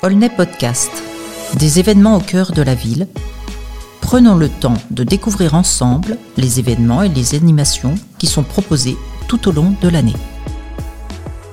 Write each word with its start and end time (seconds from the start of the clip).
Aulnay 0.00 0.30
Podcast. 0.30 0.92
Des 1.58 1.80
événements 1.80 2.16
au 2.18 2.20
cœur 2.20 2.52
de 2.52 2.62
la 2.62 2.76
ville. 2.76 3.08
Prenons 4.00 4.36
le 4.36 4.48
temps 4.48 4.76
de 4.92 5.02
découvrir 5.02 5.54
ensemble 5.54 6.18
les 6.36 6.60
événements 6.60 7.02
et 7.02 7.08
les 7.08 7.34
animations 7.34 7.96
qui 8.16 8.28
sont 8.28 8.44
proposés 8.44 8.96
tout 9.26 9.48
au 9.48 9.52
long 9.52 9.74
de 9.82 9.88
l'année. 9.88 10.14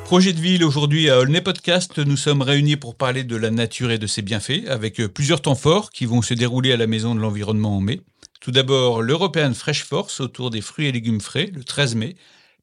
Projet 0.03 0.31
de 0.31 0.39
ville 0.39 0.63
aujourd'hui 0.63 1.09
à 1.09 1.17
Aulnay 1.17 1.41
Podcast, 1.41 1.97
nous 1.97 2.17
sommes 2.17 2.43
réunis 2.43 2.75
pour 2.75 2.93
parler 2.93 3.23
de 3.23 3.35
la 3.35 3.49
nature 3.49 3.89
et 3.89 3.97
de 3.97 4.05
ses 4.05 4.21
bienfaits 4.21 4.67
avec 4.67 5.01
plusieurs 5.07 5.41
temps 5.41 5.55
forts 5.55 5.89
qui 5.89 6.05
vont 6.05 6.21
se 6.21 6.35
dérouler 6.35 6.71
à 6.71 6.77
la 6.77 6.85
Maison 6.85 7.15
de 7.15 7.21
l'Environnement 7.21 7.77
en 7.77 7.81
mai. 7.81 8.01
Tout 8.41 8.51
d'abord 8.51 9.01
l'European 9.01 9.55
Fresh 9.55 9.83
Force 9.83 10.19
autour 10.19 10.51
des 10.51 10.61
fruits 10.61 10.85
et 10.85 10.91
légumes 10.91 11.19
frais 11.19 11.49
le 11.51 11.63
13 11.63 11.95
mai, 11.95 12.15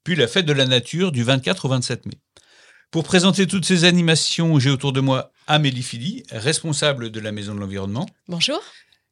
puis 0.05 0.15
la 0.15 0.29
fête 0.29 0.47
de 0.47 0.53
la 0.53 0.67
nature 0.67 1.11
du 1.11 1.25
24 1.25 1.65
au 1.65 1.69
27 1.71 2.07
mai. 2.07 2.15
Pour 2.93 3.05
présenter 3.05 3.47
toutes 3.47 3.65
ces 3.65 3.85
animations, 3.85 4.59
j'ai 4.59 4.69
autour 4.69 4.93
de 4.93 5.01
moi 5.01 5.33
Amélie 5.47 5.83
Philly, 5.83 6.25
responsable 6.31 7.11
de 7.11 7.21
la 7.21 7.33
Maison 7.33 7.55
de 7.55 7.61
l'Environnement. 7.61 8.07
Bonjour. 8.29 8.61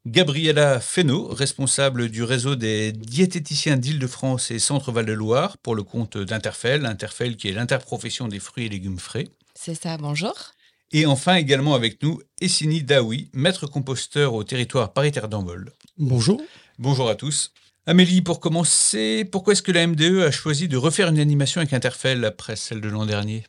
Gabriella 0.05 0.80
Fesneau, 0.80 1.29
responsable 1.29 2.11
du 2.11 2.23
réseau 2.23 2.57
des 2.57 2.93
diététiciens 2.93 3.79
d'Île-de-France 3.79 4.51
et 4.51 4.59
Centre-Val 4.59 5.07
de 5.07 5.15
Loire 5.15 5.57
pour 5.57 5.74
le 5.74 5.83
compte 5.83 6.19
d'Interfel, 6.19 6.85
Interfel 6.85 7.38
qui 7.38 7.48
est 7.48 7.52
l'interprofession 7.52 8.29
des 8.29 8.38
fruits 8.38 8.66
et 8.66 8.69
légumes 8.69 8.98
frais. 8.98 9.29
C'est 9.55 9.74
ça, 9.74 9.97
bonjour. 9.97 10.35
Et 10.93 11.07
enfin 11.07 11.37
également 11.37 11.74
avec 11.74 12.02
nous, 12.02 12.21
Essini 12.43 12.83
Daoui, 12.83 13.30
maître 13.33 13.66
composteur 13.66 14.35
au 14.35 14.45
territoire 14.45 14.93
paritaire 14.93 15.29
d'Envol. 15.30 15.73
Bonjour. 15.97 16.43
Bonjour 16.79 17.09
à 17.09 17.15
tous. 17.15 17.55
Amélie, 17.91 18.23
pour 18.23 18.39
commencer, 18.39 19.25
pourquoi 19.25 19.53
est-ce 19.53 19.65
que 19.65 19.73
la 19.73 19.85
MDE 19.85 20.23
a 20.25 20.30
choisi 20.30 20.69
de 20.69 20.77
refaire 20.77 21.09
une 21.09 21.19
animation 21.19 21.61
avec 21.61 21.73
Interfell 21.73 22.25
après 22.25 22.55
celle 22.55 22.80
de 22.80 22.89
l'an 22.89 23.05
dernier? 23.05 23.43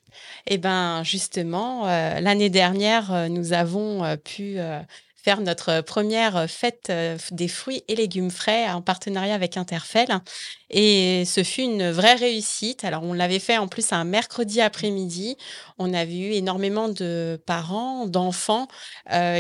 Eh 0.47 0.57
bien, 0.57 1.03
justement, 1.03 1.87
euh, 1.87 2.19
l'année 2.19 2.49
dernière, 2.49 3.13
euh, 3.13 3.27
nous 3.27 3.53
avons 3.53 4.03
euh, 4.03 4.15
pu 4.15 4.57
faire 5.23 5.41
notre 5.41 5.81
première 5.81 6.49
fête 6.49 6.91
des 7.31 7.47
fruits 7.47 7.83
et 7.87 7.95
légumes 7.95 8.31
frais 8.31 8.69
en 8.69 8.81
partenariat 8.81 9.35
avec 9.35 9.57
Interfell. 9.57 10.19
Et 10.69 11.23
ce 11.25 11.43
fut 11.43 11.61
une 11.61 11.91
vraie 11.91 12.15
réussite. 12.15 12.83
Alors, 12.83 13.03
on 13.03 13.13
l'avait 13.13 13.39
fait 13.39 13.57
en 13.57 13.67
plus 13.67 13.91
un 13.91 14.03
mercredi 14.03 14.61
après-midi. 14.61 15.37
On 15.77 15.93
avait 15.93 16.17
eu 16.17 16.31
énormément 16.31 16.87
de 16.89 17.39
parents, 17.45 18.07
d'enfants 18.07 18.67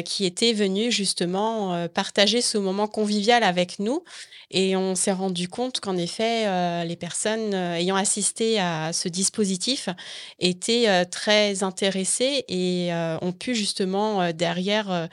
qui 0.05 0.25
étaient 0.25 0.53
venus 0.53 0.93
justement 0.93 1.87
partager 1.87 2.41
ce 2.41 2.57
moment 2.57 2.87
convivial 2.87 3.43
avec 3.43 3.79
nous. 3.79 4.03
Et 4.51 4.75
on 4.75 4.95
s'est 4.95 5.13
rendu 5.13 5.47
compte 5.47 5.79
qu'en 5.79 5.95
effet, 5.95 6.45
euh, 6.45 6.83
les 6.83 6.97
personnes 6.97 7.53
euh, 7.53 7.75
ayant 7.75 7.95
assisté 7.95 8.59
à 8.59 8.91
ce 8.91 9.07
dispositif 9.07 9.87
étaient 10.39 10.89
euh, 10.89 11.05
très 11.05 11.63
intéressées 11.63 12.43
et 12.49 12.89
ont 13.21 13.31
pu 13.31 13.55
justement 13.55 14.31
derrière 14.33 15.07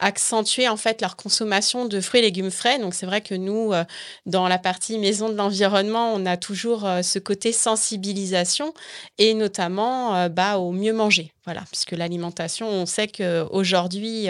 accentuer 0.00 0.68
en 0.68 0.76
fait 0.76 1.00
leur 1.00 1.16
consommation 1.16 1.86
de 1.86 2.00
fruits 2.00 2.20
et 2.20 2.24
légumes 2.24 2.50
frais. 2.50 2.78
Donc 2.78 2.94
c'est 2.94 3.06
vrai 3.06 3.20
que 3.20 3.34
nous, 3.34 3.72
euh, 3.72 3.84
dans 4.26 4.48
la 4.48 4.58
partie 4.58 4.98
maison 4.98 5.28
de 5.28 5.34
l'environnement, 5.34 6.12
on 6.14 6.26
a 6.26 6.36
toujours 6.36 6.84
euh, 6.84 7.02
ce 7.02 7.18
côté 7.18 7.52
sensibilisation 7.52 8.74
et 9.18 9.34
notamment 9.34 10.16
euh, 10.16 10.28
bah, 10.28 10.58
au 10.58 10.72
mieux 10.72 10.92
manger. 10.92 11.32
Voilà, 11.44 11.62
puisque 11.70 11.92
l'alimentation, 11.92 12.68
on 12.68 12.86
sait 12.86 13.06
qu'aujourd'hui, 13.06 14.28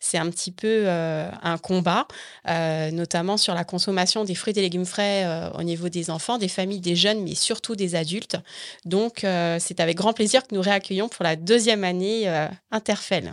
c'est 0.00 0.18
un 0.18 0.28
petit 0.30 0.50
peu 0.50 0.88
un 0.88 1.58
combat, 1.58 2.08
notamment 2.44 3.36
sur 3.36 3.54
la 3.54 3.62
consommation 3.62 4.24
des 4.24 4.34
fruits 4.34 4.52
et 4.56 4.62
légumes 4.62 4.84
frais 4.84 5.48
au 5.56 5.62
niveau 5.62 5.88
des 5.88 6.10
enfants, 6.10 6.38
des 6.38 6.48
familles, 6.48 6.80
des 6.80 6.96
jeunes, 6.96 7.22
mais 7.22 7.36
surtout 7.36 7.76
des 7.76 7.94
adultes. 7.94 8.36
Donc 8.84 9.18
c'est 9.20 9.78
avec 9.78 9.96
grand 9.96 10.12
plaisir 10.12 10.44
que 10.44 10.56
nous 10.56 10.60
réaccueillons 10.60 11.08
pour 11.08 11.22
la 11.22 11.36
deuxième 11.36 11.84
année 11.84 12.26
Interfell. 12.72 13.32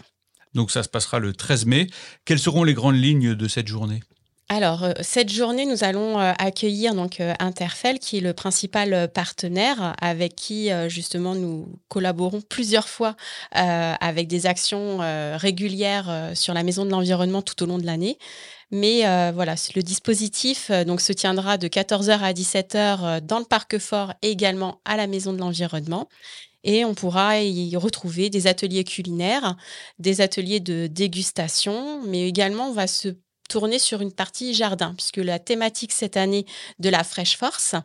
Donc 0.54 0.72
ça 0.72 0.84
se 0.84 0.90
passera 0.90 1.20
le 1.20 1.34
13 1.34 1.66
mai. 1.66 1.88
Quelles 2.26 2.40
seront 2.40 2.64
les 2.64 2.74
grandes 2.74 2.98
lignes 2.98 3.36
de 3.36 3.48
cette 3.48 3.68
journée? 3.68 4.02
Alors, 4.50 4.84
euh, 4.84 4.92
cette 5.02 5.32
journée, 5.32 5.66
nous 5.66 5.84
allons 5.84 6.20
euh, 6.20 6.34
accueillir 6.38 6.94
donc 6.94 7.20
euh, 7.20 7.34
Interfel, 7.40 7.98
qui 7.98 8.18
est 8.18 8.22
le 8.22 8.34
principal 8.34 9.10
partenaire 9.12 9.96
avec 10.00 10.36
qui 10.36 10.70
justement 10.88 11.34
nous 11.34 11.80
collaborons 11.88 12.42
plusieurs 12.42 12.88
fois 12.88 13.16
avec 13.52 14.28
des 14.28 14.46
actions 14.46 15.00
régulières 15.38 16.32
sur 16.34 16.54
la 16.54 16.64
Maison 16.64 16.86
de 16.86 16.92
l'Environnement 16.92 17.42
tout 17.42 17.62
au 17.64 17.66
long 17.66 17.78
de 17.78 17.86
l'année. 17.86 18.18
Mais 18.72 19.02
voilà, 19.32 19.56
le 19.76 19.82
dispositif 19.82 20.72
donc 20.86 21.02
se 21.02 21.14
tiendra 21.14 21.58
de 21.58 21.68
14h 21.68 22.20
à 22.20 22.34
17h 22.34 23.22
dans 23.22 23.40
le 23.40 23.46
parc 23.46 23.78
fort 23.78 24.14
et 24.22 24.30
également 24.30 24.82
à 24.86 24.98
la 24.98 25.08
Maison 25.08 25.34
de 25.34 25.40
l'Environnement 25.40 26.08
et 26.64 26.86
on 26.86 26.94
pourra 26.94 27.42
y 27.42 27.76
retrouver 27.76 28.30
des 28.30 28.48
ateliers 28.48 28.84
culinaires, 28.84 29.56
des 30.00 30.22
ateliers 30.22 30.60
de 30.60 30.88
dégustation, 30.88 32.02
mais 32.06 32.28
également 32.28 32.70
on 32.70 32.74
va 32.74 32.88
se 32.88 33.16
tourner 33.50 33.78
sur 33.78 34.02
une 34.02 34.12
partie 34.12 34.54
jardin, 34.54 34.96
puisque 34.96 35.18
la 35.18 35.38
thématique 35.38 35.92
cette 35.92 36.18
année 36.18 36.46
de 36.80 36.90
la 36.90 37.04
Fresh 37.04 37.38
Force, 37.38 37.76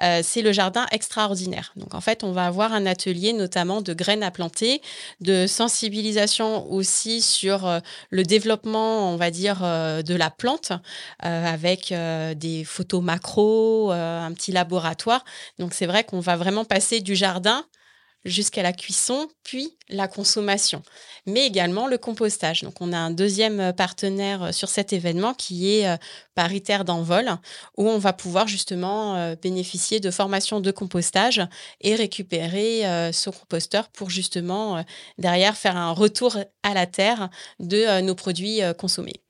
euh, 0.00 0.20
c'est 0.22 0.42
le 0.42 0.52
jardin 0.52 0.86
extraordinaire. 0.92 1.72
Donc 1.74 1.94
en 1.94 2.00
fait, 2.00 2.22
on 2.22 2.30
va 2.30 2.46
avoir 2.46 2.72
un 2.72 2.86
atelier 2.86 3.32
notamment 3.32 3.80
de 3.80 3.92
graines 3.92 4.22
à 4.22 4.30
planter, 4.30 4.82
de 5.20 5.48
sensibilisation 5.48 6.70
aussi 6.70 7.22
sur 7.22 7.66
euh, 7.66 7.80
le 8.10 8.22
développement, 8.22 9.12
on 9.12 9.16
va 9.16 9.32
dire, 9.32 9.62
euh, 9.64 10.02
de 10.02 10.14
la 10.14 10.30
plante, 10.30 10.72
avec 11.18 11.92
des 12.36 12.64
photos 12.64 13.02
macro, 13.02 13.90
un 13.90 14.32
petit 14.32 14.52
laboratoire. 14.52 15.24
Donc 15.58 15.74
c'est 15.74 15.86
vrai 15.86 16.04
qu'on 16.04 16.20
va 16.20 16.36
vraiment 16.36 16.64
passer 16.64 17.00
du 17.00 17.16
jardin 17.16 17.64
jusqu'à 18.26 18.62
la 18.62 18.72
cuisson, 18.72 19.28
puis 19.44 19.76
la 19.88 20.08
consommation, 20.08 20.82
mais 21.26 21.46
également 21.46 21.86
le 21.86 21.96
compostage. 21.96 22.62
Donc 22.62 22.80
on 22.80 22.92
a 22.92 22.98
un 22.98 23.10
deuxième 23.10 23.60
euh, 23.60 23.72
partenaire 23.72 24.42
euh, 24.42 24.52
sur 24.52 24.68
cet 24.68 24.92
événement 24.92 25.32
qui 25.32 25.72
est 25.72 25.88
euh, 25.88 25.96
Paritaire 26.34 26.84
d'envol, 26.84 27.30
où 27.78 27.88
on 27.88 27.96
va 27.96 28.12
pouvoir 28.12 28.46
justement 28.46 29.34
bénéficier 29.40 30.00
de 30.00 30.10
formations 30.10 30.60
de 30.60 30.70
compostage 30.70 31.40
et 31.80 31.94
récupérer 31.94 32.82
ce 33.10 33.30
composteur 33.30 33.88
pour 33.88 34.10
justement 34.10 34.84
derrière 35.16 35.56
faire 35.56 35.78
un 35.78 35.92
retour 35.92 36.36
à 36.62 36.74
la 36.74 36.84
terre 36.84 37.30
de 37.58 38.02
nos 38.02 38.14
produits 38.14 38.60
consommés. 38.76 39.22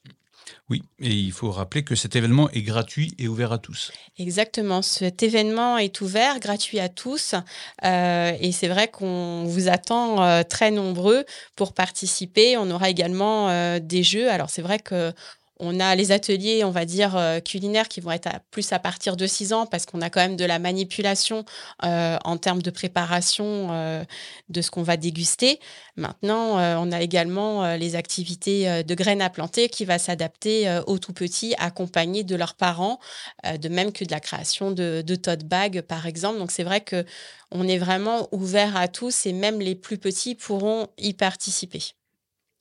Oui, 0.68 0.82
et 0.98 1.12
il 1.12 1.30
faut 1.30 1.52
rappeler 1.52 1.84
que 1.84 1.94
cet 1.94 2.16
événement 2.16 2.50
est 2.50 2.62
gratuit 2.62 3.14
et 3.20 3.28
ouvert 3.28 3.52
à 3.52 3.58
tous. 3.58 3.92
Exactement, 4.18 4.82
cet 4.82 5.22
événement 5.22 5.78
est 5.78 6.00
ouvert, 6.00 6.40
gratuit 6.40 6.80
à 6.80 6.88
tous, 6.88 7.36
euh, 7.84 8.32
et 8.40 8.50
c'est 8.50 8.66
vrai 8.66 8.88
qu'on 8.88 9.44
vous 9.44 9.68
attend 9.68 10.24
euh, 10.24 10.42
très 10.42 10.72
nombreux 10.72 11.24
pour 11.54 11.72
participer. 11.72 12.56
On 12.56 12.68
aura 12.72 12.90
également 12.90 13.48
euh, 13.48 13.78
des 13.78 14.02
jeux. 14.02 14.28
Alors 14.28 14.50
c'est 14.50 14.62
vrai 14.62 14.80
que 14.80 15.12
on 15.58 15.80
a 15.80 15.94
les 15.94 16.12
ateliers, 16.12 16.64
on 16.64 16.70
va 16.70 16.84
dire, 16.84 17.16
euh, 17.16 17.40
culinaires 17.40 17.88
qui 17.88 18.00
vont 18.00 18.10
être 18.10 18.28
plus 18.50 18.72
à 18.72 18.78
partir 18.78 19.16
de 19.16 19.26
6 19.26 19.52
ans 19.52 19.66
parce 19.66 19.86
qu'on 19.86 20.02
a 20.02 20.10
quand 20.10 20.20
même 20.20 20.36
de 20.36 20.44
la 20.44 20.58
manipulation 20.58 21.44
euh, 21.84 22.18
en 22.24 22.36
termes 22.36 22.62
de 22.62 22.70
préparation 22.70 23.68
euh, 23.70 24.04
de 24.48 24.60
ce 24.60 24.70
qu'on 24.70 24.82
va 24.82 24.96
déguster. 24.96 25.60
Maintenant, 25.96 26.58
on 26.78 26.92
a 26.92 27.00
également 27.00 27.74
les 27.76 27.96
activités 27.96 28.82
de 28.84 28.94
graines 28.94 29.22
à 29.22 29.30
planter 29.30 29.70
qui 29.70 29.86
va 29.86 29.98
s'adapter 29.98 30.80
aux 30.86 30.98
tout 30.98 31.14
petits, 31.14 31.54
accompagnés 31.58 32.22
de 32.22 32.36
leurs 32.36 32.54
parents, 32.54 33.00
de 33.44 33.68
même 33.70 33.92
que 33.92 34.04
de 34.04 34.10
la 34.10 34.20
création 34.20 34.70
de, 34.70 35.02
de 35.02 35.14
tote 35.16 35.44
bags, 35.44 35.80
par 35.80 36.06
exemple. 36.06 36.38
Donc, 36.38 36.50
c'est 36.50 36.64
vrai 36.64 36.82
que 36.82 37.06
on 37.50 37.66
est 37.66 37.78
vraiment 37.78 38.28
ouvert 38.32 38.76
à 38.76 38.88
tous 38.88 39.24
et 39.24 39.32
même 39.32 39.60
les 39.60 39.74
plus 39.74 39.96
petits 39.96 40.34
pourront 40.34 40.88
y 40.98 41.14
participer. 41.14 41.95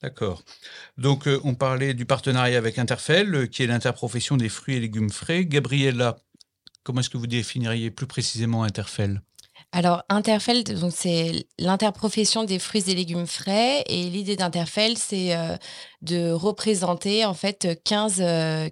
D'accord. 0.05 0.43
Donc, 0.99 1.27
euh, 1.27 1.41
on 1.43 1.55
parlait 1.55 1.95
du 1.95 2.05
partenariat 2.05 2.59
avec 2.59 2.77
Interfell, 2.77 3.33
euh, 3.33 3.47
qui 3.47 3.63
est 3.63 3.67
l'interprofession 3.67 4.37
des 4.37 4.49
fruits 4.49 4.75
et 4.75 4.79
légumes 4.79 5.09
frais. 5.09 5.45
Gabriella, 5.45 6.17
comment 6.83 6.99
est-ce 6.99 7.09
que 7.09 7.17
vous 7.17 7.25
définiriez 7.25 7.89
plus 7.89 8.05
précisément 8.05 8.61
Interfell? 8.61 9.23
Alors, 9.71 10.03
Interfell, 10.07 10.63
c'est 10.91 11.47
l'interprofession 11.59 12.45
des 12.45 12.59
fruits 12.59 12.83
et 12.87 12.95
légumes 12.95 13.27
frais. 13.27 13.83
Et 13.87 14.09
l'idée 14.09 14.37
d'Interfell, 14.37 14.97
c'est 14.97 15.35
euh, 15.35 15.57
de 16.01 16.31
représenter 16.31 17.25
en 17.25 17.33
fait 17.33 17.81
15, 17.83 18.23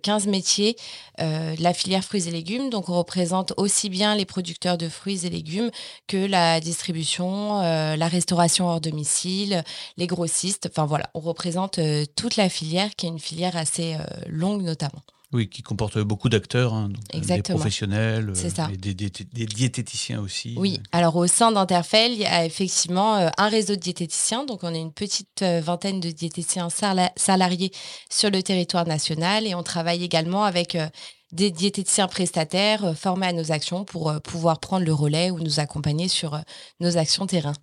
15 0.01 0.28
euh, 0.28 0.31
métiers 0.31 0.78
euh, 1.19 1.56
de 1.56 1.62
la 1.62 1.74
filière 1.74 2.04
fruits 2.04 2.28
et 2.28 2.31
légumes. 2.31 2.69
Donc, 2.69 2.88
on 2.88 2.98
représente 2.98 3.54
aussi 3.57 3.90
bien 3.90 4.16
les 4.16 4.25
producteurs 4.25 4.78
de 4.78 4.88
fruits 4.88 5.25
et 5.25 5.30
légumes 5.30 5.72
que 6.07 6.25
la 6.25 6.62
distribution, 6.62 7.60
la 7.62 8.07
restauration 8.07 8.68
hors 8.69 8.80
domicile, 8.80 9.63
les 9.98 10.07
grossistes. 10.07 10.69
Enfin, 10.72 10.86
voilà, 10.86 11.10
on 11.13 11.19
représente 11.19 11.80
toute 12.16 12.38
la 12.38 12.48
filière 12.48 12.96
qui 12.96 13.07
est 13.07 13.10
une 13.10 13.19
filière 13.19 13.57
assez 13.57 13.98
longue 14.28 14.62
notamment. 14.62 15.01
Oui, 15.33 15.50
qui 15.50 15.63
comporte 15.63 15.97
beaucoup 15.97 16.30
d'acteurs, 16.30 16.74
hein, 16.74 16.91
des 17.12 17.41
professionnels, 17.41 18.31
euh, 18.38 18.75
des, 18.77 18.94
diététiciens 19.47 20.21
aussi. 20.21 20.53
Oui, 20.57 20.80
alors 20.91 21.15
au 21.15 21.25
sein 21.25 21.51
d'Interfell, 21.51 22.12
il 22.12 22.19
y 22.19 22.25
a 22.25 22.45
effectivement 22.45 23.15
euh, 23.15 23.30
un 23.39 23.50
réseau 23.50 23.75
de 23.75 23.80
diététiciens. 23.80 24.45
Donc, 24.45 24.59
on 24.63 24.74
est 24.74 24.80
une 24.80 24.94
petite 24.94 25.41
euh, 25.41 25.59
vingtaine 25.59 26.00
de 26.00 26.12
diététiciens 26.12 26.68
salariés 27.15 27.71
sur 28.12 28.30
le 28.30 28.44
territoire 28.44 28.85
national 28.85 29.47
et 29.47 29.56
on 29.56 29.63
travaille 29.63 30.03
également 30.03 30.44
avec 30.44 30.77
des 31.33 31.51
diététiciens 31.51 32.07
prestataires 32.07 32.97
formés 32.97 33.27
à 33.27 33.33
nos 33.33 33.51
actions 33.51 33.83
pour 33.83 34.13
pouvoir 34.21 34.59
prendre 34.59 34.85
le 34.85 34.94
relais 34.94 35.31
ou 35.31 35.39
nous 35.39 35.59
accompagner 35.59 36.07
sur 36.07 36.39
nos 36.80 36.97
actions 36.97 37.27
terrain. 37.27 37.53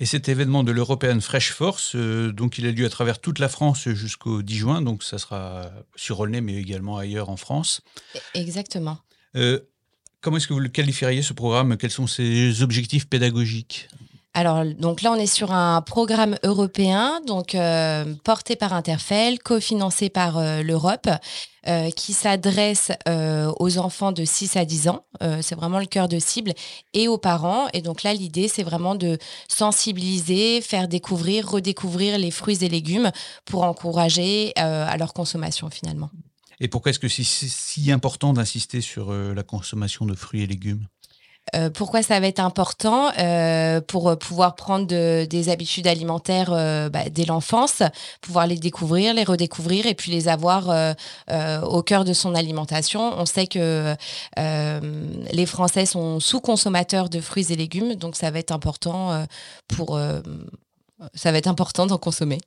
Et 0.00 0.06
cet 0.06 0.28
événement 0.28 0.64
de 0.64 0.72
l'European 0.72 1.20
Fresh 1.20 1.52
Force, 1.52 1.96
donc 1.96 2.58
il 2.58 2.66
a 2.66 2.70
lieu 2.70 2.86
à 2.86 2.88
travers 2.88 3.20
toute 3.20 3.40
la 3.40 3.48
France 3.48 3.88
jusqu'au 3.88 4.42
10 4.42 4.56
juin, 4.56 4.82
donc 4.82 5.02
ça 5.02 5.18
sera 5.18 5.70
sur 5.96 6.20
Aulnay, 6.20 6.40
mais 6.40 6.54
également 6.54 6.96
ailleurs 6.96 7.28
en 7.28 7.36
France. 7.36 7.82
E-, 8.14 8.18
exactement. 8.34 8.98
comment 10.20 10.36
est-ce 10.36 10.46
que 10.46 10.54
vous 10.54 10.60
le 10.60 10.68
qualifieriez 10.68 11.22
ce 11.22 11.32
programme? 11.32 11.76
Quels 11.76 11.90
sont 11.90 12.06
ses 12.06 12.62
objectifs 12.62 13.08
pédagogiques? 13.08 13.88
Alors, 14.36 14.64
donc 14.64 15.02
là, 15.02 15.12
on 15.12 15.14
est 15.14 15.32
sur 15.32 15.52
un 15.52 15.80
programme 15.80 16.36
européen, 16.42 17.20
donc 17.24 17.54
euh, 17.54 18.04
porté 18.24 18.56
par 18.56 18.72
Interfel, 18.72 19.38
cofinancé 19.38 20.10
par 20.10 20.38
euh, 20.38 20.60
l'Europe, 20.60 21.08
euh, 21.68 21.90
qui 21.92 22.12
s'adresse 22.12 22.90
aux 23.06 23.78
enfants 23.78 24.10
de 24.10 24.24
6 24.24 24.56
à 24.56 24.64
10 24.64 24.88
ans. 24.88 25.06
c'est 25.40 25.54
vraiment 25.54 25.78
le 25.78 25.86
cœur 25.86 26.08
de 26.08 26.18
cible 26.18 26.52
et 26.92 27.06
aux 27.06 27.16
parents. 27.16 27.68
Et 27.72 27.80
donc 27.80 28.02
là, 28.02 28.12
l'idée, 28.12 28.48
c'est 28.48 28.64
vraiment 28.64 28.96
de 28.96 29.18
sensibiliser, 29.48 30.60
faire 30.60 30.88
découvrir, 30.88 31.48
redécouvrir 31.48 32.18
les 32.18 32.30
fruits 32.30 32.58
et 32.62 32.68
légumes 32.68 33.12
pour 33.46 33.62
encourager 33.62 34.52
à 34.56 34.96
leur 34.98 35.14
consommation 35.14 35.70
finalement. 35.70 36.10
Et 36.60 36.68
pourquoi 36.68 36.90
est-ce 36.90 36.98
que 36.98 37.08
c'est 37.08 37.24
si 37.24 37.90
important 37.90 38.34
d'insister 38.34 38.82
sur 38.82 39.12
la 39.12 39.42
consommation 39.42 40.04
de 40.04 40.14
fruits 40.14 40.42
et 40.42 40.46
légumes? 40.46 40.86
Euh, 41.54 41.70
pourquoi 41.70 42.02
ça 42.02 42.18
va 42.20 42.26
être 42.26 42.40
important 42.40 43.10
euh, 43.18 43.80
pour 43.80 44.16
pouvoir 44.18 44.54
prendre 44.54 44.86
des 44.86 45.48
habitudes 45.48 45.86
alimentaires 45.86 46.52
euh, 46.52 46.88
bah, 46.88 47.08
dès 47.10 47.24
l'enfance, 47.24 47.82
pouvoir 48.20 48.46
les 48.46 48.56
découvrir, 48.56 49.14
les 49.14 49.24
redécouvrir 49.24 49.86
et 49.86 49.94
puis 49.94 50.10
les 50.10 50.28
avoir 50.28 50.94
au 51.62 51.82
cœur 51.82 52.04
de 52.04 52.12
son 52.12 52.34
alimentation? 52.34 53.12
On 53.18 53.26
sait 53.26 53.46
que 53.46 53.94
les 54.36 55.46
Français 55.46 55.86
sont 55.86 56.20
sous-consommateurs 56.20 57.08
de 57.08 57.20
fruits 57.20 57.52
et 57.52 57.56
légumes, 57.56 57.94
donc 57.94 58.16
ça 58.16 58.30
va 58.30 58.38
être 58.38 58.52
important 58.52 59.26
pour 59.68 59.98
ça 61.14 61.32
va 61.32 61.38
être 61.38 61.48
important 61.48 61.86
d'en 61.86 61.98
consommer. 61.98 62.38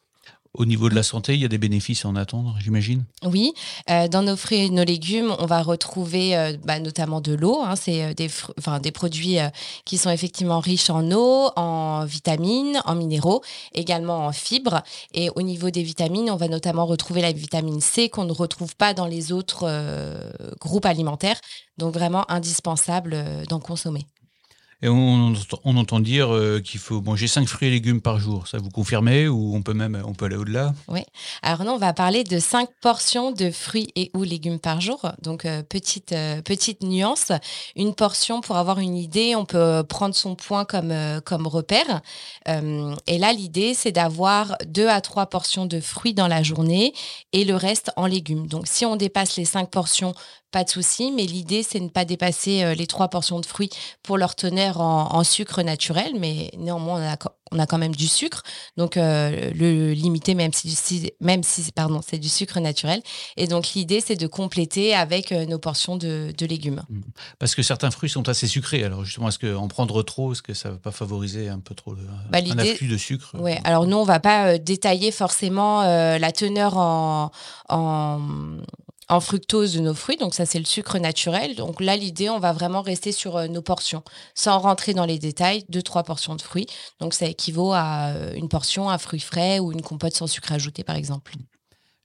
Au 0.54 0.66
niveau 0.66 0.90
de 0.90 0.96
la 0.96 1.04
santé, 1.04 1.36
il 1.36 1.42
y 1.42 1.46
a 1.46 1.48
des 1.48 1.58
bénéfices 1.58 2.06
à 2.06 2.10
en 2.10 2.16
attendre, 2.16 2.56
j'imagine? 2.60 3.04
Oui, 3.24 3.54
euh, 3.90 4.08
dans 4.08 4.24
nos 4.24 4.36
fruits 4.36 4.66
et 4.66 4.70
nos 4.70 4.84
légumes, 4.84 5.36
on 5.40 5.46
va 5.46 5.62
retrouver 5.62 6.36
euh, 6.36 6.58
bah, 6.64 6.80
notamment 6.80 7.22
de 7.22 7.34
l'eau. 7.34 7.62
Hein, 7.64 7.76
c'est 7.76 8.04
euh, 8.04 8.14
des, 8.14 8.30
des 8.82 8.92
produits 8.92 9.38
qui 9.86 9.98
sont 9.98 10.10
effectivement 10.10 10.60
riches 10.60 10.90
en 10.90 11.12
eau, 11.12 11.52
en 11.56 12.06
vitamines, 12.06 12.82
en 12.86 12.96
minéraux, 12.96 13.44
également 13.74 14.26
en 14.26 14.32
fibres. 14.32 14.82
Et 15.14 15.30
au 15.36 15.42
niveau 15.42 15.70
des 15.70 15.84
vitamines, 15.84 16.32
on 16.32 16.38
va 16.38 16.48
notamment 16.48 16.86
retrouver 16.86 17.22
la 17.22 17.32
vitamine 17.32 17.82
C 17.82 18.10
qu'on 18.10 18.26
ne 18.26 18.34
retrouve 18.34 18.76
pas 18.76 18.94
dans 18.94 19.06
les 19.06 19.32
autres 19.32 19.70
groupes 20.60 20.86
alimentaires. 20.86 21.40
Donc 21.78 21.94
vraiment 21.94 22.30
indispensable 22.32 23.18
d'en 23.50 23.60
consommer. 23.60 24.08
Et 24.84 24.90
on, 24.90 25.34
entend 25.66 26.00
dire 26.00 26.32
euh, 26.32 26.60
qu'il 26.60 26.80
faut 26.80 27.02
manger 27.02 27.26
5 27.28 27.48
fruits 27.48 27.68
et 27.68 27.72
légumes 27.72 28.00
par 28.00 28.20
jour. 28.20 28.48
Ça 28.48 28.60
vous 28.60 28.70
confirmez 28.70 29.28
ou 29.28 29.56
on 29.56 29.64
peut 29.64 29.74
même 29.74 30.00
on 30.06 30.14
peut 30.14 30.26
aller 30.26 30.36
au-delà? 30.36 30.76
Oui. 30.88 31.02
Alors 31.42 31.64
non, 31.64 31.74
on 31.74 31.78
va 31.80 31.94
parler 31.94 32.24
de 32.24 32.38
5 32.38 32.70
portions 32.80 33.32
de 33.32 33.50
fruits 33.50 33.88
et 33.96 34.12
ou 34.14 34.22
légumes 34.22 34.60
par 34.60 34.80
jour. 34.80 35.12
Donc 35.24 35.46
euh, 35.46 35.64
petite 35.64 36.12
euh, 36.12 36.44
petite 36.44 36.84
nuance, 36.84 37.32
une 37.76 37.96
portion 37.96 38.40
pour 38.42 38.58
avoir 38.58 38.78
une 38.78 38.96
idée, 38.96 39.36
on 39.36 39.46
peut 39.46 39.84
prendre 39.84 40.14
son 40.14 40.36
point 40.36 40.64
comme 40.64 40.94
comme 41.26 41.48
repère. 41.48 42.02
et 42.46 43.18
là 43.18 43.34
l'idée 43.34 43.74
c'est 43.74 43.92
d'avoir 43.92 44.58
2 44.68 44.88
à 44.88 45.02
3 45.02 45.26
portions 45.26 45.66
de 45.66 45.80
fruits 45.80 46.14
dans 46.14 46.28
la 46.28 46.44
journée 46.44 46.94
et 47.34 47.46
le 47.46 47.56
reste 47.56 47.92
en 47.96 48.06
légumes. 48.06 48.46
Donc 48.46 48.68
si 48.68 48.86
on 48.86 48.96
dépasse 48.96 49.38
les 49.38 49.46
5 49.46 49.72
portions 49.72 50.14
pas 50.52 50.64
de 50.64 50.70
souci, 50.70 51.12
mais 51.12 51.26
l'idée, 51.26 51.62
c'est 51.62 51.80
de 51.80 51.86
ne 51.86 51.90
pas 51.90 52.06
dépasser 52.06 52.64
euh, 52.64 52.74
les 52.74 52.88
trois 52.88 53.10
portions 53.10 53.40
de 53.40 53.46
fruits 53.46 53.70
pour 54.02 54.18
leur 54.18 54.36
teneur 54.36 54.80
en, 54.80 55.24
sucre 55.24 55.62
naturel, 55.62 56.14
mais 56.18 56.52
néanmoins, 56.58 57.02
on 57.02 57.06
a, 57.06 57.18
on 57.52 57.60
a 57.60 57.66
quand 57.66 57.78
même 57.78 57.96
du 57.96 58.08
sucre, 58.08 58.44
donc 58.78 58.96
euh, 58.96 59.52
le 59.54 59.92
limiter 59.92 60.36
même 60.36 60.54
si, 60.54 61.12
même 61.20 61.44
si 61.44 61.70
pardon, 61.74 62.02
c'est 62.08 62.18
du 62.18 62.30
sucre 62.30 62.60
naturel. 62.62 63.02
Et 63.36 63.48
donc 63.48 63.74
l'idée, 63.74 64.00
c'est 64.00 64.16
de 64.16 64.28
compléter 64.28 64.96
avec 64.96 65.34
euh, 65.34 65.46
nos 65.46 65.60
portions 65.60 65.98
de, 65.98 66.34
légumes. 66.40 66.84
Mmh. 66.88 67.02
Parce 67.40 67.56
que 67.56 67.62
certains 67.62 67.92
fruits 67.92 68.10
sont 68.10 68.30
assez 68.30 68.48
sucrés, 68.48 68.84
alors 68.84 69.04
justement, 69.04 69.28
est-ce 69.28 69.40
qu'en 69.40 69.68
prendre 69.68 70.02
trop, 70.02 70.32
est-ce 70.32 70.42
que 70.42 70.54
ça 70.54 70.70
ne 70.70 70.74
va 70.76 70.80
pas 70.80 70.92
favoriser 70.92 71.50
un 71.50 71.60
peu 71.60 71.76
trop 71.76 71.94
le, 71.94 72.02
bah, 72.30 72.40
un 72.40 72.58
afflux 72.58 72.88
de 72.88 72.98
sucre 72.98 73.36
Ouais, 73.38 73.60
alors 73.66 73.86
nous, 73.86 73.98
on 73.98 74.04
ne 74.04 74.08
va 74.08 74.22
pas 74.22 74.58
détailler 74.58 75.12
forcément 75.12 75.82
la 75.82 76.32
teneur 76.32 76.78
en, 76.78 77.32
en 77.68 78.22
en 79.10 79.20
fructose 79.20 79.74
de 79.74 79.80
nos 79.80 79.94
fruits. 79.94 80.18
Donc 80.18 80.34
ça, 80.34 80.46
c'est 80.46 80.60
le 80.60 80.66
sucre 80.66 81.00
naturel. 81.00 81.56
Donc 81.56 81.82
là, 81.82 81.96
l'idée, 81.96 82.30
on 82.30 82.40
va 82.40 82.54
vraiment 82.54 82.82
rester 82.82 83.12
sur 83.12 83.38
euh, 83.38 83.48
nos 83.48 83.62
portions, 83.62 84.04
sans 84.36 84.60
rentrer 84.60 84.94
dans 84.94 85.06
les 85.06 85.20
détails. 85.20 85.64
Deux, 85.70 85.82
trois 85.82 86.04
portions 86.04 86.36
de 86.36 86.42
fruits. 86.42 86.68
Donc 87.00 87.14
ça 87.14 87.26
équivaut 87.26 87.74
à 87.74 88.10
euh, 88.10 88.34
une 88.36 88.50
portion, 88.50 88.90
un 88.90 88.98
fruit 88.98 89.20
frais 89.20 89.60
ou 89.60 89.72
une 89.72 89.82
compote 89.82 90.14
sans 90.14 90.28
sucre 90.28 90.52
ajouté, 90.52 90.84
par 90.84 90.96
exemple. 90.96 91.34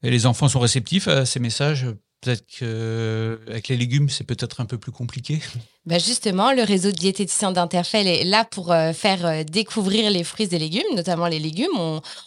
Et 0.03 0.11
les 0.11 0.27
enfants 0.27 0.49
sont 0.49 0.61
réceptifs 0.61 1.09
à 1.09 1.27
ces 1.27 1.41
messages 1.41 1.87
Peut-être 2.23 2.47
qu'avec 2.47 3.67
les 3.69 3.77
légumes, 3.77 4.09
c'est 4.09 4.25
peut-être 4.25 4.61
un 4.61 4.65
peu 4.65 4.79
plus 4.79 4.93
compliqué. 4.93 5.41
Bah 5.85 5.99
justement, 5.99 6.53
le 6.53 6.63
réseau 6.63 6.93
de 6.93 6.97
diététiciens 6.97 7.51
d'Interfell 7.51 8.07
est 8.07 8.23
là 8.23 8.45
pour 8.45 8.71
euh, 8.71 8.93
faire 8.93 9.27
euh, 9.27 9.43
découvrir 9.43 10.11
les 10.11 10.23
fruits 10.23 10.47
et 10.53 10.59
légumes, 10.59 10.87
notamment 10.95 11.27
les 11.27 11.41
légumes. 11.41 11.77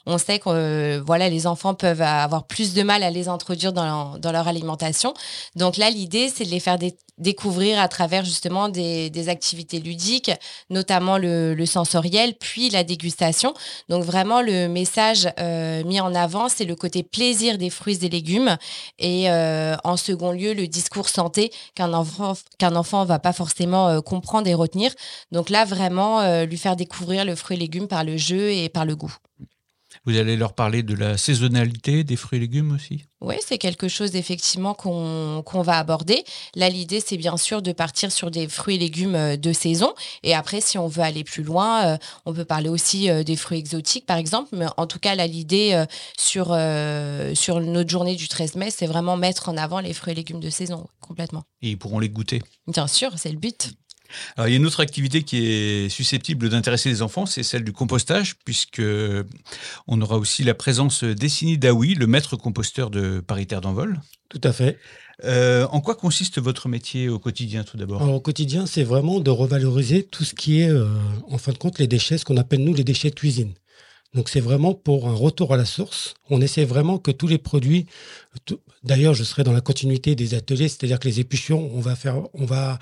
On, 0.05 0.17
sait 0.17 0.39
que 0.39 0.49
euh, 0.49 1.01
voilà, 1.05 1.29
les 1.29 1.47
enfants 1.47 1.73
peuvent 1.73 2.01
avoir 2.01 2.47
plus 2.47 2.73
de 2.73 2.83
mal 2.83 3.01
à 3.01 3.09
les 3.09 3.29
introduire 3.29 3.71
dans, 3.71 4.19
leur 4.21 4.47
alimentation. 4.49 5.13
Donc 5.55 5.77
là, 5.77 5.89
l'idée, 5.89 6.29
c'est 6.35 6.43
de 6.43 6.49
les 6.49 6.59
faire 6.59 6.77
découvrir 7.17 7.79
à 7.79 7.87
travers 7.87 8.25
justement 8.25 8.67
des, 8.67 9.29
activités 9.29 9.79
ludiques, 9.79 10.31
notamment 10.69 11.17
le, 11.17 11.53
le, 11.53 11.65
sensoriel, 11.65 12.33
puis 12.37 12.69
la 12.69 12.83
dégustation. 12.83 13.53
Donc 13.87 14.03
vraiment, 14.03 14.41
le 14.41 14.67
message 14.67 15.29
mis 15.85 16.01
en 16.01 16.13
avant, 16.13 16.49
c'est 16.49 16.65
le 16.65 16.75
côté 16.75 17.03
plaisir 17.03 17.57
des 17.57 17.69
fruits 17.69 17.99
et 18.01 18.09
légumes. 18.09 18.57
Et 18.99 19.27
en 19.85 19.97
second 19.97 20.31
lieu, 20.31 20.53
le 20.53 20.67
discours 20.67 21.09
santé 21.09 21.51
qu'un 21.75 21.93
enfant 21.93 22.33
qu'un 22.57 22.75
va 23.05 23.19
pas 23.19 23.33
forcément 23.33 23.45
forcément 23.55 23.87
euh, 23.87 24.01
comprendre 24.01 24.47
et 24.47 24.53
retenir. 24.53 24.91
Donc 25.31 25.49
là, 25.49 25.65
vraiment, 25.65 26.21
euh, 26.21 26.45
lui 26.45 26.57
faire 26.57 26.75
découvrir 26.75 27.25
le 27.25 27.35
fruit 27.35 27.57
et 27.57 27.59
légumes 27.59 27.87
par 27.87 28.03
le 28.03 28.17
jeu 28.17 28.51
et 28.51 28.69
par 28.69 28.85
le 28.85 28.95
goût. 28.95 29.15
Vous 30.05 30.17
allez 30.17 30.37
leur 30.37 30.53
parler 30.53 30.83
de 30.83 30.93
la 30.93 31.17
saisonnalité 31.17 32.03
des 32.03 32.15
fruits 32.15 32.37
et 32.37 32.41
légumes 32.41 32.71
aussi? 32.73 33.05
Oui, 33.21 33.35
c'est 33.45 33.57
quelque 33.57 33.87
chose 33.87 34.15
effectivement 34.15 34.73
qu'on 34.75 35.61
va 35.61 35.79
aborder. 35.79 36.23
Là, 36.55 36.69
l'idée, 36.69 36.99
c'est 36.99 37.17
bien 37.17 37.37
sûr 37.37 37.61
de 37.61 37.71
partir 37.71 38.11
sur 38.11 38.29
des 38.29 38.47
fruits 38.47 38.75
et 38.75 38.79
légumes 38.79 39.15
euh, 39.15 39.37
de 39.37 39.51
saison. 39.51 39.93
Et 40.21 40.35
après, 40.35 40.61
si 40.61 40.77
on 40.77 40.87
veut 40.87 41.01
aller 41.01 41.23
plus 41.23 41.43
loin, 41.43 41.97
on 42.25 42.33
peut 42.33 42.45
parler 42.45 42.69
aussi 42.69 43.09
des 43.23 43.35
fruits 43.35 43.59
exotiques, 43.59 44.05
par 44.05 44.17
exemple. 44.17 44.49
Mais 44.53 44.65
en 44.77 44.85
tout 44.85 44.99
cas, 44.99 45.15
là, 45.15 45.27
l'idée 45.27 45.83
sur, 46.17 46.55
sur 47.33 47.59
notre 47.59 47.89
journée 47.89 48.15
du 48.15 48.27
13 48.27 48.55
mai, 48.55 48.71
c'est 48.71 48.87
vraiment 48.87 49.17
mettre 49.17 49.49
en 49.49 49.57
avant 49.57 49.79
les 49.79 49.93
fruits 49.93 50.13
et 50.13 50.15
légumes 50.15 50.39
de 50.39 50.49
saison, 50.49 50.87
complètement. 51.01 51.43
Et 51.61 51.69
ils 51.69 51.77
pourront 51.77 51.99
les 51.99 52.09
goûter 52.09 52.41
Bien 52.67 52.87
sûr, 52.87 53.11
c'est 53.17 53.31
le 53.31 53.37
but. 53.37 53.75
Alors, 54.35 54.47
il 54.47 54.51
y 54.51 54.53
a 54.53 54.57
une 54.57 54.65
autre 54.65 54.79
activité 54.79 55.23
qui 55.23 55.45
est 55.45 55.89
susceptible 55.89 56.49
d'intéresser 56.49 56.89
les 56.89 57.01
enfants, 57.01 57.25
c'est 57.25 57.43
celle 57.43 57.63
du 57.63 57.71
compostage, 57.71 58.35
puisque 58.45 58.81
on 59.87 60.01
aura 60.01 60.17
aussi 60.17 60.43
la 60.43 60.53
présence 60.53 61.03
d'Essini 61.03 61.57
Daoui, 61.57 61.95
le 61.95 62.07
maître 62.07 62.35
composteur 62.35 62.89
de 62.89 63.19
Paris 63.19 63.47
Terre 63.47 63.61
d'Envol. 63.61 63.99
Tout 64.29 64.41
à 64.43 64.51
fait. 64.51 64.77
Euh, 65.23 65.65
en 65.71 65.79
quoi 65.79 65.95
consiste 65.95 66.41
votre 66.41 66.67
métier 66.67 67.07
au 67.07 67.19
quotidien 67.19 67.63
tout 67.63 67.77
d'abord? 67.77 68.01
Au 68.01 68.19
quotidien, 68.19 68.65
c'est 68.65 68.83
vraiment 68.83 69.19
de 69.19 69.31
revaloriser 69.31 70.03
tout 70.03 70.23
ce 70.23 70.33
qui 70.33 70.61
est, 70.61 70.69
euh, 70.69 70.87
en 71.29 71.37
fin 71.37 71.53
de 71.53 71.57
compte, 71.57 71.79
les 71.79 71.87
déchets, 71.87 72.17
ce 72.17 72.25
qu'on 72.25 72.37
appelle 72.37 72.63
nous 72.63 72.73
les 72.73 72.83
déchets 72.83 73.09
de 73.09 73.15
cuisine. 73.15 73.53
Donc 74.13 74.29
c'est 74.29 74.39
vraiment 74.39 74.73
pour 74.73 75.09
un 75.09 75.13
retour 75.13 75.53
à 75.53 75.57
la 75.57 75.65
source. 75.65 76.15
On 76.29 76.41
essaie 76.41 76.63
vraiment 76.63 76.97
que 76.97 77.11
tous 77.11 77.27
les 77.27 77.37
produits, 77.37 77.85
d'ailleurs 78.83 79.13
je 79.13 79.23
serai 79.23 79.43
dans 79.43 79.51
la 79.51 79.61
continuité 79.61 80.15
des 80.15 80.33
ateliers, 80.33 80.69
c'est-à-dire 80.69 80.99
que 80.99 81.07
les 81.07 81.19
épluchures, 81.19 81.59
on 81.59 81.81
va 81.81 81.95
faire, 81.97 82.21
on 82.33 82.45
va 82.45 82.79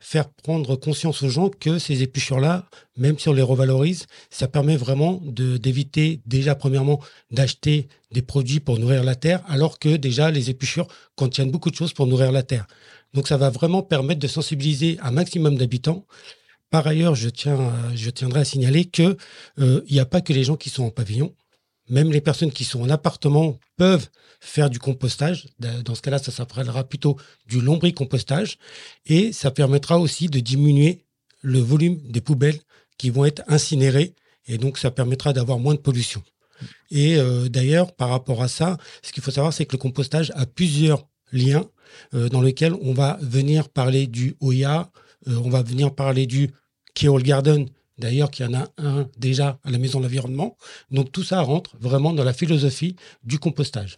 faire 0.00 0.30
prendre 0.30 0.76
conscience 0.76 1.22
aux 1.22 1.28
gens 1.28 1.48
que 1.48 1.78
ces 1.78 2.02
épluchures-là, 2.02 2.66
même 2.96 3.18
si 3.18 3.28
on 3.28 3.32
les 3.32 3.42
revalorise, 3.42 4.06
ça 4.30 4.48
permet 4.48 4.76
vraiment 4.76 5.20
d'éviter 5.24 6.20
déjà 6.26 6.54
premièrement 6.54 7.00
d'acheter 7.30 7.88
des 8.12 8.22
produits 8.22 8.60
pour 8.60 8.78
nourrir 8.78 9.02
la 9.04 9.14
terre, 9.14 9.42
alors 9.48 9.78
que 9.78 9.96
déjà 9.96 10.30
les 10.30 10.50
épluchures 10.50 10.88
contiennent 11.16 11.50
beaucoup 11.50 11.70
de 11.70 11.76
choses 11.76 11.92
pour 11.92 12.06
nourrir 12.06 12.32
la 12.32 12.42
terre. 12.42 12.66
Donc 13.14 13.26
ça 13.28 13.36
va 13.36 13.50
vraiment 13.50 13.82
permettre 13.82 14.20
de 14.20 14.28
sensibiliser 14.28 14.98
un 15.02 15.10
maximum 15.10 15.56
d'habitants 15.56 16.06
par 16.70 16.86
ailleurs, 16.86 17.14
je, 17.14 17.28
tiens, 17.28 17.72
tiendrai 18.14 18.40
à 18.40 18.44
signaler 18.44 18.84
qu'il 18.84 19.16
euh, 19.58 19.82
n'y 19.90 20.00
a 20.00 20.04
pas 20.04 20.20
que 20.20 20.32
les 20.32 20.44
gens 20.44 20.56
qui 20.56 20.68
sont 20.68 20.84
en 20.84 20.90
pavillon. 20.90 21.34
Même 21.90 22.12
les 22.12 22.20
personnes 22.20 22.52
qui 22.52 22.64
sont 22.64 22.82
en 22.82 22.90
appartement 22.90 23.58
peuvent 23.76 24.08
faire 24.40 24.70
du 24.70 24.78
compostage. 24.78 25.46
Dans 25.58 25.94
ce 25.94 26.02
cas-là, 26.02 26.18
ça 26.18 26.30
s'appellera 26.30 26.84
plutôt 26.84 27.16
du 27.46 27.60
lombricompostage. 27.60 28.58
Et 29.06 29.32
ça 29.32 29.50
permettra 29.50 29.98
aussi 29.98 30.28
de 30.28 30.40
diminuer 30.40 31.04
le 31.42 31.58
volume 31.58 31.98
des 32.10 32.20
poubelles 32.20 32.60
qui 32.98 33.10
vont 33.10 33.24
être 33.24 33.42
incinérées. 33.48 34.14
Et 34.46 34.58
donc, 34.58 34.78
ça 34.78 34.90
permettra 34.90 35.32
d'avoir 35.32 35.58
moins 35.58 35.74
de 35.74 35.80
pollution. 35.80 36.22
Et 36.90 37.16
euh, 37.16 37.48
d'ailleurs, 37.48 37.94
par 37.94 38.10
rapport 38.10 38.42
à 38.42 38.48
ça, 38.48 38.76
ce 39.02 39.12
qu'il 39.12 39.22
faut 39.22 39.30
savoir, 39.30 39.52
c'est 39.52 39.66
que 39.66 39.72
le 39.72 39.78
compostage 39.78 40.32
a 40.34 40.46
plusieurs 40.46 41.06
lien 41.32 41.68
dans 42.12 42.40
lequel 42.40 42.74
on 42.80 42.92
va 42.92 43.18
venir 43.20 43.68
parler 43.68 44.06
du 44.06 44.36
Oya, 44.40 44.90
on 45.26 45.50
va 45.50 45.62
venir 45.62 45.94
parler 45.94 46.26
du 46.26 46.50
Keol 46.94 47.22
Garden, 47.22 47.66
d'ailleurs 47.98 48.30
qu'il 48.30 48.46
y 48.46 48.48
en 48.48 48.54
a 48.54 48.68
un 48.78 49.08
déjà 49.18 49.58
à 49.64 49.70
la 49.70 49.78
Maison 49.78 49.98
de 49.98 50.04
l'Environnement. 50.04 50.56
Donc 50.90 51.12
tout 51.12 51.24
ça 51.24 51.40
rentre 51.40 51.76
vraiment 51.80 52.12
dans 52.12 52.24
la 52.24 52.32
philosophie 52.32 52.96
du 53.24 53.38
compostage. 53.38 53.96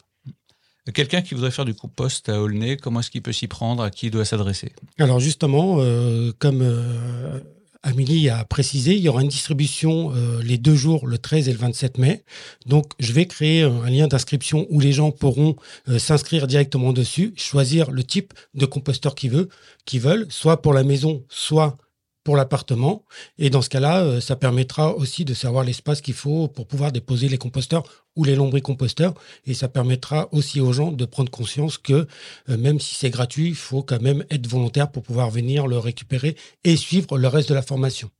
Quelqu'un 0.95 1.23
qui 1.23 1.35
voudrait 1.35 1.51
faire 1.51 1.65
du 1.65 1.75
compost 1.75 2.29
à 2.29 2.41
Aulnay, 2.41 2.77
comment 2.77 3.01
est-ce 3.01 3.11
qu'il 3.11 3.23
peut 3.23 3.33
s'y 3.33 3.47
prendre? 3.47 3.83
À 3.83 3.91
qui 3.91 4.07
il 4.07 4.11
doit 4.11 4.25
s'adresser? 4.25 4.73
Alors 4.99 5.21
justement, 5.21 5.77
euh, 5.79 6.33
comme 6.39 6.63
euh, 6.63 7.39
Amélie 7.83 8.29
a 8.31 8.45
précisé, 8.45 8.95
il 8.95 9.03
y 9.03 9.09
aura 9.09 9.23
une 9.23 9.29
distribution 9.29 10.13
euh, 10.15 10.43
les 10.43 10.59
deux 10.59 10.75
jours, 10.75 11.07
le 11.07 11.19
13 11.19 11.49
et 11.49 11.53
le 11.53 11.59
27 11.59 11.99
mai. 11.99 12.25
Donc 12.67 12.93
je 12.99 13.13
vais 13.13 13.27
créer 13.27 13.63
un 13.63 13.91
lien 13.91 14.09
d'inscription 14.09 14.67
où 14.71 14.81
les 14.81 14.93
gens 14.93 15.11
pourront 15.11 15.57
s'inscrire 15.99 16.47
directement 16.47 16.93
dessus, 16.93 17.35
choisir 17.37 17.91
le 17.91 18.03
type 18.03 18.33
de 18.55 18.67
composteur 18.67 19.15
qu'ils 19.15 19.31
veulent, 19.31 19.49
veulent, 19.95 20.27
soit 20.31 20.63
pour 20.63 20.73
la 20.73 20.83
maison, 20.83 21.25
soit 21.29 21.77
pour 22.25 22.37
l'appartement. 22.37 23.05
Et 23.39 23.51
dans 23.51 23.63
ce 23.63 23.69
cas-là, 23.71 24.03
euh, 24.03 24.21
ça 24.21 24.37
permettra 24.37 24.95
aussi 24.95 25.25
de 25.25 25.35
savoir 25.35 25.65
l'espace 25.65 26.01
qu'il 26.01 26.15
faut 26.15 26.49
pour 26.49 26.67
pouvoir 26.67 26.93
déposer 26.93 27.29
les 27.29 27.39
composteurs 27.39 27.83
ou 28.17 28.25
les 28.25 28.37
lombricomposteurs. 28.37 29.15
Et 29.47 29.55
ça 29.55 29.69
permettra 29.69 30.29
aussi 30.33 30.61
aux 30.61 30.73
gens 30.73 30.93
de 30.93 31.05
prendre 31.05 31.31
conscience 31.31 31.79
que 31.79 32.07
euh, 32.49 32.57
même 32.59 32.79
si 32.79 32.95
c'est 32.95 33.11
gratuit, 33.11 33.49
il 33.49 33.55
faut 33.55 33.83
quand 33.83 34.03
même 34.03 34.25
être 34.31 34.47
volontaire 34.47 34.91
pour 34.91 35.03
pouvoir 35.03 35.31
venir 35.31 35.67
le 35.67 35.79
récupérer 35.79 36.37
et 36.65 36.77
suivre 36.77 37.17
le 37.17 37.29
reste 37.29 37.49
de 37.49 37.55
la 37.55 37.63
formation. 37.63 38.11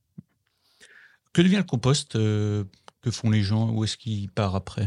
Que 1.33 1.41
devient 1.41 1.57
le 1.57 1.63
compost 1.63 2.15
euh, 2.15 2.63
Que 3.01 3.11
font 3.11 3.29
les 3.29 3.43
gens? 3.43 3.69
Où 3.69 3.83
est-ce 3.83 3.97
qu'il 3.97 4.29
part 4.29 4.55
après? 4.55 4.85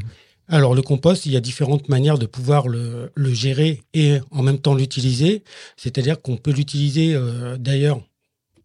Alors 0.49 0.75
le 0.75 0.83
compost, 0.83 1.25
il 1.25 1.33
y 1.33 1.37
a 1.39 1.41
différentes 1.41 1.89
manières 1.89 2.19
de 2.19 2.27
pouvoir 2.27 2.69
le, 2.69 3.11
gérer 3.17 3.81
et 3.95 4.19
en 4.31 4.43
même 4.43 4.59
temps 4.59 4.75
l'utiliser. 4.75 5.43
C'est-à-dire 5.79 6.21
qu'on 6.21 6.37
peut 6.37 6.51
l'utiliser 6.51 7.19
d'ailleurs 7.59 8.03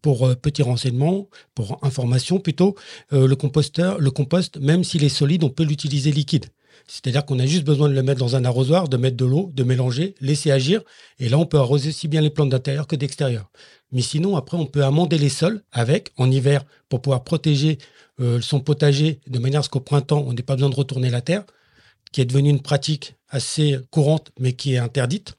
pour 0.01 0.27
euh, 0.27 0.35
petit 0.35 0.61
renseignement, 0.61 1.27
pour 1.55 1.79
information 1.83 2.39
plutôt, 2.39 2.75
euh, 3.13 3.27
le 3.27 3.35
composteur, 3.35 3.99
le 3.99 4.11
compost, 4.11 4.57
même 4.57 4.83
s'il 4.83 5.03
est 5.03 5.09
solide, 5.09 5.43
on 5.43 5.49
peut 5.49 5.63
l'utiliser 5.63 6.11
liquide. 6.11 6.45
C'est-à-dire 6.87 7.25
qu'on 7.25 7.39
a 7.39 7.45
juste 7.45 7.65
besoin 7.65 7.89
de 7.89 7.93
le 7.93 8.01
mettre 8.01 8.19
dans 8.19 8.35
un 8.35 8.45
arrosoir, 8.45 8.89
de 8.89 8.97
mettre 8.97 9.17
de 9.17 9.25
l'eau, 9.25 9.51
de 9.53 9.63
mélanger, 9.63 10.15
laisser 10.21 10.49
agir. 10.49 10.81
Et 11.19 11.29
là, 11.29 11.37
on 11.37 11.45
peut 11.45 11.57
arroser 11.57 11.89
aussi 11.89 12.07
bien 12.07 12.21
les 12.21 12.29
plantes 12.29 12.49
d'intérieur 12.49 12.87
que 12.87 12.95
d'extérieur. 12.95 13.51
Mais 13.91 14.01
sinon, 14.01 14.35
après, 14.35 14.57
on 14.57 14.65
peut 14.65 14.83
amender 14.83 15.17
les 15.17 15.29
sols 15.29 15.61
avec, 15.71 16.11
en 16.17 16.31
hiver, 16.31 16.63
pour 16.89 17.01
pouvoir 17.01 17.23
protéger 17.23 17.77
euh, 18.19 18.41
son 18.41 18.59
potager 18.59 19.19
de 19.27 19.39
manière 19.39 19.61
à 19.61 19.63
ce 19.63 19.69
qu'au 19.69 19.79
printemps, 19.79 20.23
on 20.25 20.33
n'ait 20.33 20.43
pas 20.43 20.55
besoin 20.55 20.69
de 20.69 20.75
retourner 20.75 21.09
la 21.09 21.21
terre, 21.21 21.43
qui 22.11 22.21
est 22.21 22.25
devenue 22.25 22.49
une 22.49 22.61
pratique 22.61 23.15
assez 23.29 23.79
courante, 23.91 24.31
mais 24.39 24.53
qui 24.53 24.73
est 24.73 24.77
interdite. 24.77 25.35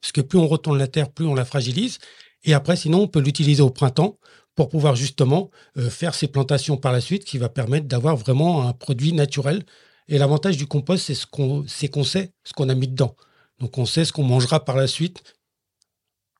Parce 0.00 0.12
que 0.12 0.20
plus 0.20 0.38
on 0.38 0.48
retourne 0.48 0.78
la 0.78 0.88
terre, 0.88 1.10
plus 1.10 1.26
on 1.26 1.34
la 1.34 1.44
fragilise. 1.44 1.98
Et 2.44 2.54
après, 2.54 2.76
sinon, 2.76 3.02
on 3.02 3.08
peut 3.08 3.20
l'utiliser 3.20 3.62
au 3.62 3.70
printemps 3.70 4.18
pour 4.54 4.68
pouvoir 4.68 4.96
justement 4.96 5.50
euh, 5.78 5.90
faire 5.90 6.14
ces 6.14 6.28
plantations 6.28 6.76
par 6.76 6.92
la 6.92 7.00
suite 7.00 7.24
qui 7.24 7.38
va 7.38 7.48
permettre 7.48 7.86
d'avoir 7.86 8.16
vraiment 8.16 8.66
un 8.66 8.72
produit 8.72 9.12
naturel. 9.12 9.64
Et 10.08 10.18
l'avantage 10.18 10.56
du 10.56 10.66
compost, 10.66 11.06
c'est 11.06 11.14
ce 11.14 11.26
qu'on 11.26 11.66
sait 11.66 12.32
ce 12.44 12.52
qu'on 12.52 12.68
a 12.68 12.74
mis 12.74 12.88
dedans. 12.88 13.14
Donc 13.58 13.78
on 13.78 13.86
sait 13.86 14.04
ce 14.04 14.12
qu'on 14.12 14.24
mangera 14.24 14.64
par 14.64 14.76
la 14.76 14.86
suite 14.86 15.22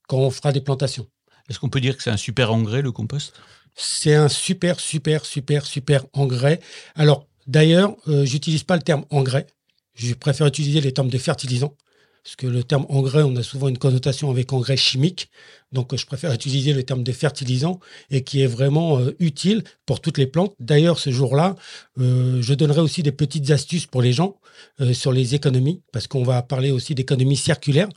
quand 0.09 0.19
on 0.19 0.31
fera 0.31 0.53
des 0.53 0.61
plantations. 0.61 1.07
Est-ce 1.49 1.59
qu'on 1.59 1.69
peut 1.69 1.81
dire 1.81 1.97
que 1.97 2.03
c'est 2.03 2.11
un 2.11 2.17
super 2.17 2.53
engrais, 2.53 2.83
le 2.83 2.93
compost? 2.93 3.33
C'est 3.77 4.15
un 4.15 4.29
super, 4.29 4.81
super, 4.81 5.25
super, 5.25 5.65
super 5.65 6.05
engrais. 6.13 6.61
Alors, 6.97 7.27
d'ailleurs, 7.47 7.97
euh, 8.09 8.25
j'utilise 8.25 8.65
pas 8.65 8.77
le 8.77 8.83
terme 8.83 9.05
engrais. 9.11 9.47
Je 9.95 10.15
préfère 10.15 10.47
utiliser 10.47 10.81
les 10.81 10.93
termes 10.93 11.09
de 11.09 11.19
fertilisants. 11.19 11.77
Parce 12.23 12.37
que 12.37 12.47
le 12.47 12.63
terme 12.63 12.85
engrais, 12.91 13.23
on 13.23 13.35
a 13.37 13.43
souvent 13.43 13.69
une 13.69 13.79
connotation 13.79 14.31
avec 14.31 14.53
engrais 14.53 14.77
chimique. 14.77 15.31
Donc, 15.73 15.95
je 15.97 16.05
préfère 16.05 16.33
utiliser 16.33 16.73
le 16.73 16.83
terme 16.83 17.03
de 17.03 17.13
fertilisant 17.13 17.81
et 18.11 18.25
qui 18.25 18.43
est 18.43 18.47
vraiment 18.47 18.99
euh, 18.99 19.17
utile 19.21 19.65
pour 19.87 20.01
toutes 20.01 20.19
les 20.19 20.27
plantes. 20.27 20.55
D'ailleurs, 20.61 20.99
ce 20.99 21.11
jour-là, 21.11 21.57
euh, 21.99 22.43
je 22.43 22.55
donnerai 22.55 22.81
aussi 22.81 23.03
des 23.03 23.13
petites 23.13 23.51
astuces 23.51 23.87
pour 23.87 24.03
les 24.03 24.13
gens 24.13 24.39
euh, 24.81 24.93
sur 24.93 25.13
les 25.13 25.35
économies, 25.35 25.83
parce 25.93 26.07
qu'on 26.07 26.23
va 26.23 26.43
parler 26.43 26.71
aussi 26.71 26.95
d'économie 26.95 27.37
circulaire, 27.37 27.89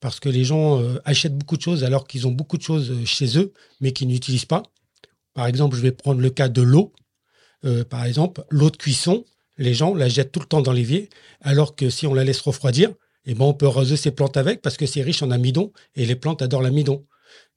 parce 0.00 0.20
que 0.20 0.28
les 0.28 0.44
gens 0.44 0.82
achètent 1.04 1.36
beaucoup 1.36 1.56
de 1.56 1.62
choses 1.62 1.82
alors 1.82 2.06
qu'ils 2.06 2.26
ont 2.26 2.30
beaucoup 2.30 2.58
de 2.58 2.62
choses 2.62 2.92
chez 3.06 3.38
eux, 3.38 3.52
mais 3.80 3.92
qu'ils 3.92 4.08
n'utilisent 4.08 4.44
pas. 4.44 4.62
Par 5.34 5.46
exemple, 5.46 5.74
je 5.76 5.80
vais 5.80 5.90
prendre 5.92 6.20
le 6.20 6.28
cas 6.30 6.48
de 6.48 6.60
l'eau. 6.60 6.92
par 7.88 8.04
exemple, 8.04 8.44
l'eau 8.50 8.70
de 8.70 8.76
cuisson, 8.76 9.24
les 9.56 9.72
gens 9.72 9.94
la 9.94 10.08
jettent 10.08 10.32
tout 10.32 10.40
le 10.40 10.46
temps 10.46 10.60
dans 10.60 10.72
l'évier, 10.72 11.08
alors 11.40 11.76
que 11.76 11.88
si 11.88 12.06
on 12.06 12.12
la 12.12 12.24
laisse 12.24 12.40
refroidir, 12.40 12.92
et 13.26 13.34
ben 13.34 13.44
on 13.44 13.54
peut 13.54 13.66
arroser 13.66 13.96
ces 13.96 14.10
plantes 14.10 14.36
avec 14.36 14.62
parce 14.62 14.76
que 14.76 14.86
c'est 14.86 15.02
riche 15.02 15.22
en 15.22 15.30
amidon 15.30 15.72
et 15.94 16.06
les 16.06 16.16
plantes 16.16 16.42
adorent 16.42 16.62
l'amidon. 16.62 17.04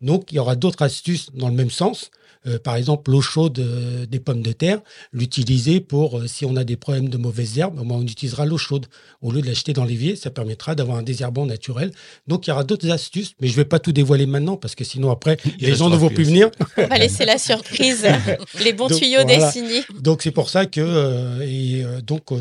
Donc, 0.02 0.32
il 0.32 0.36
y 0.36 0.40
aura 0.40 0.56
d'autres 0.56 0.82
astuces 0.82 1.30
dans 1.34 1.50
le 1.50 1.54
même 1.54 1.70
sens. 1.70 2.10
Euh, 2.48 2.58
par 2.58 2.76
exemple, 2.76 3.12
l'eau 3.12 3.22
chaude 3.22 3.60
euh, 3.60 4.06
des 4.06 4.20
pommes 4.20 4.42
de 4.42 4.54
terre, 4.54 4.80
l'utiliser 5.12 5.82
pour, 5.82 6.20
euh, 6.20 6.28
si 6.28 6.46
on 6.46 6.56
a 6.56 6.64
des 6.64 6.78
problèmes 6.78 7.10
de 7.10 7.18
mauvaises 7.18 7.58
herbes, 7.58 7.78
on 7.78 8.02
utilisera 8.04 8.46
l'eau 8.46 8.58
chaude. 8.58 8.86
Au 9.22 9.32
lieu 9.32 9.42
de 9.42 9.48
l'acheter 9.48 9.74
dans 9.74 9.84
l'évier, 9.84 10.16
ça 10.16 10.30
permettra 10.30 10.74
d'avoir 10.74 10.98
un 10.98 11.04
désherbant 11.04 11.46
naturel. 11.46 11.92
Donc, 12.28 12.48
il 12.48 12.52
y 12.52 12.54
aura 12.54 12.64
d'autres 12.64 12.90
astuces, 12.92 13.34
mais 13.42 13.48
je 13.48 13.54
ne 13.54 13.58
vais 13.58 13.66
pas 13.66 13.80
tout 13.80 13.92
dévoiler 13.92 14.26
maintenant 14.26 14.56
parce 14.56 14.74
que 14.74 14.86
sinon, 14.86 15.12
après, 15.12 15.38
les 15.60 15.76
gens 15.76 15.90
ne 15.90 15.98
vont 15.98 16.10
plus 16.10 16.24
venir. 16.24 16.50
On 16.78 16.88
va 16.88 16.98
laisser 16.98 17.26
la 17.26 17.38
surprise, 17.38 18.08
les 18.64 18.72
bons 18.72 18.88
tuyaux 18.88 19.26
dessinés. 19.26 19.84
Donc, 20.00 20.22
c'est 20.22 20.32
pour 20.32 20.50
ça 20.50 20.66
que, 20.66 21.42
et, 21.42 21.84
donc, 22.04 22.32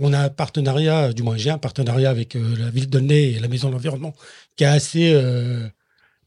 on 0.00 0.12
a 0.12 0.18
un 0.18 0.28
partenariat, 0.30 1.12
du 1.12 1.22
moins, 1.22 1.36
j'ai 1.36 1.50
un 1.50 1.58
partenariat 1.58 2.10
avec 2.10 2.34
la 2.34 2.70
ville 2.70 2.90
de 2.90 2.98
Ney 2.98 3.32
et 3.32 3.38
la 3.38 3.48
Maison 3.48 3.68
de 3.68 3.74
l'Environnement 3.74 4.14
qui 4.56 4.64
est 4.64 4.66
assez 4.66 5.14